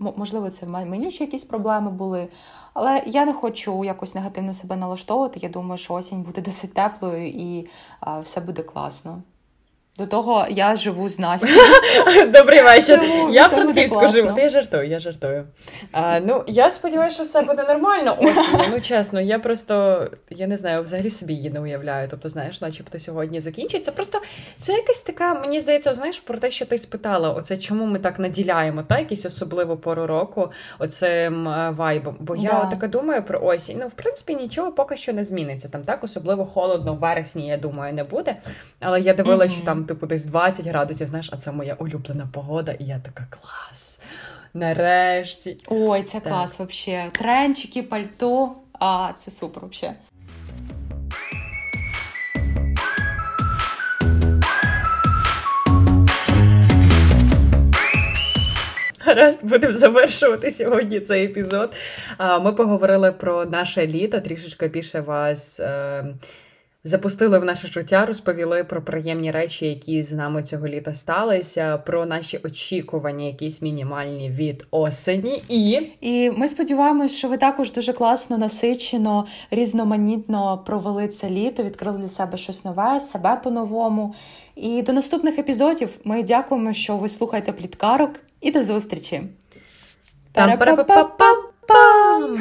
можливо, 0.00 0.50
це 0.50 0.66
в 0.66 0.70
мені 0.70 1.10
ще 1.10 1.24
якісь 1.24 1.44
проблеми 1.44 1.90
були. 1.90 2.28
Але 2.74 3.02
я 3.06 3.24
не 3.24 3.32
хочу 3.32 3.84
якось 3.84 4.14
негативно 4.14 4.54
себе 4.54 4.76
налаштовувати. 4.76 5.40
Я 5.42 5.48
думаю, 5.48 5.78
що 5.78 5.94
осінь 5.94 6.22
буде 6.22 6.40
досить 6.40 6.74
теплою 6.74 7.28
і 7.28 7.68
все 8.22 8.40
буде 8.40 8.62
класно. 8.62 9.22
До 9.98 10.06
того 10.06 10.46
я 10.50 10.76
живу 10.76 11.08
з 11.08 11.18
Настю. 11.18 11.48
Добрий 12.28 12.62
вечір. 12.62 13.02
Я 13.30 13.48
франківську 13.48 14.08
живу. 14.08 14.32
Та 14.32 14.42
я 14.42 14.48
жартую, 14.48 14.88
я 14.88 15.00
жартую. 15.00 15.44
А, 15.92 16.20
Ну, 16.20 16.44
я 16.46 16.70
сподіваюся, 16.70 17.14
що 17.14 17.24
все 17.24 17.42
буде 17.42 17.64
нормально. 17.64 18.16
Осінь, 18.20 18.60
ну 18.72 18.80
чесно, 18.80 19.20
я 19.20 19.38
просто 19.38 20.06
я 20.30 20.46
не 20.46 20.56
знаю, 20.56 20.82
взагалі 20.82 21.10
собі 21.10 21.34
її 21.34 21.50
не 21.50 21.60
уявляю. 21.60 22.08
Тобто, 22.10 22.30
знаєш, 22.30 22.60
начебто 22.60 22.98
сьогодні 22.98 23.40
закінчиться. 23.40 23.92
Просто 23.92 24.20
це 24.58 24.72
якась 24.72 25.02
така, 25.02 25.34
мені 25.34 25.60
здається, 25.60 25.94
знаєш, 25.94 26.20
про 26.20 26.38
те, 26.38 26.50
що 26.50 26.66
ти 26.66 26.78
спитала, 26.78 27.30
оце 27.30 27.56
чому 27.56 27.86
ми 27.86 27.98
так 27.98 28.18
наділяємо, 28.18 28.82
та 28.82 28.98
якісь 28.98 29.26
особливо 29.26 29.76
пору 29.76 30.06
року, 30.06 30.50
оцим 30.78 31.48
е, 31.48 31.70
вайбом. 31.70 32.16
Бо 32.20 32.36
я 32.36 32.50
да. 32.50 32.66
така 32.70 32.88
думаю 32.88 33.22
про 33.22 33.40
осінь. 33.42 33.78
Ну, 33.80 33.88
в 33.88 33.92
принципі, 33.92 34.34
нічого 34.34 34.72
поки 34.72 34.96
що 34.96 35.12
не 35.12 35.24
зміниться. 35.24 35.68
Там 35.68 35.82
так 35.82 36.04
особливо 36.04 36.46
холодно 36.46 36.94
в 36.94 36.98
вересні, 36.98 37.48
я 37.48 37.56
думаю, 37.56 37.94
не 37.94 38.04
буде. 38.04 38.36
Але 38.80 39.00
я 39.00 39.14
дивилася, 39.14 39.54
mm-hmm. 39.54 39.56
що 39.56 39.64
там 39.64 39.85
типу, 39.86 40.06
десь 40.06 40.24
20 40.24 40.66
градусів, 40.66 41.08
знаєш, 41.08 41.30
а 41.32 41.36
це 41.36 41.52
моя 41.52 41.74
улюблена 41.74 42.28
погода, 42.32 42.72
і 42.72 42.84
я 42.84 42.98
така 42.98 43.26
клас. 43.30 44.00
Нарешті. 44.54 45.58
Ой, 45.66 46.02
це 46.02 46.20
так. 46.20 46.32
клас 46.32 46.60
взагалі. 46.60 47.10
Тренчики, 47.10 47.82
пальто. 47.82 48.54
А, 48.72 49.12
це 49.16 49.30
супер 49.30 49.62
взагалі. 49.66 49.96
Гаразд, 59.06 59.44
будемо 59.44 59.72
завершувати 59.72 60.50
сьогодні 60.50 61.00
цей 61.00 61.24
епізод. 61.24 61.74
Ми 62.40 62.52
поговорили 62.52 63.12
про 63.12 63.44
наше 63.44 63.86
літо, 63.86 64.20
трішечки 64.20 64.68
більше 64.68 65.00
вас. 65.00 65.60
Запустили 66.86 67.38
в 67.38 67.44
наше 67.44 67.68
життя, 67.68 68.06
розповіли 68.06 68.64
про 68.64 68.82
приємні 68.82 69.30
речі, 69.30 69.66
які 69.66 70.02
з 70.02 70.12
нами 70.12 70.42
цього 70.42 70.68
літа 70.68 70.94
сталися, 70.94 71.78
про 71.78 72.06
наші 72.06 72.40
очікування, 72.44 73.24
якісь 73.24 73.62
мінімальні 73.62 74.30
від 74.30 74.66
осені. 74.70 75.42
І 75.48 75.80
І 76.00 76.30
ми 76.30 76.48
сподіваємось, 76.48 77.16
що 77.16 77.28
ви 77.28 77.36
також 77.36 77.72
дуже 77.72 77.92
класно, 77.92 78.38
насичено, 78.38 79.26
різноманітно 79.50 80.62
провели 80.66 81.08
це 81.08 81.30
літо, 81.30 81.62
відкрили 81.62 81.98
для 81.98 82.08
себе 82.08 82.38
щось 82.38 82.64
нове, 82.64 83.00
себе 83.00 83.40
по-новому. 83.44 84.14
І 84.56 84.82
до 84.82 84.92
наступних 84.92 85.38
епізодів 85.38 85.88
ми 86.04 86.22
дякуємо, 86.22 86.72
що 86.72 86.96
ви 86.96 87.08
слухаєте 87.08 87.52
пліткарок, 87.52 88.10
і 88.40 88.50
до 88.50 88.62
зустрічі. 88.62 89.22
Там-па-па-па-пам! 90.32 92.38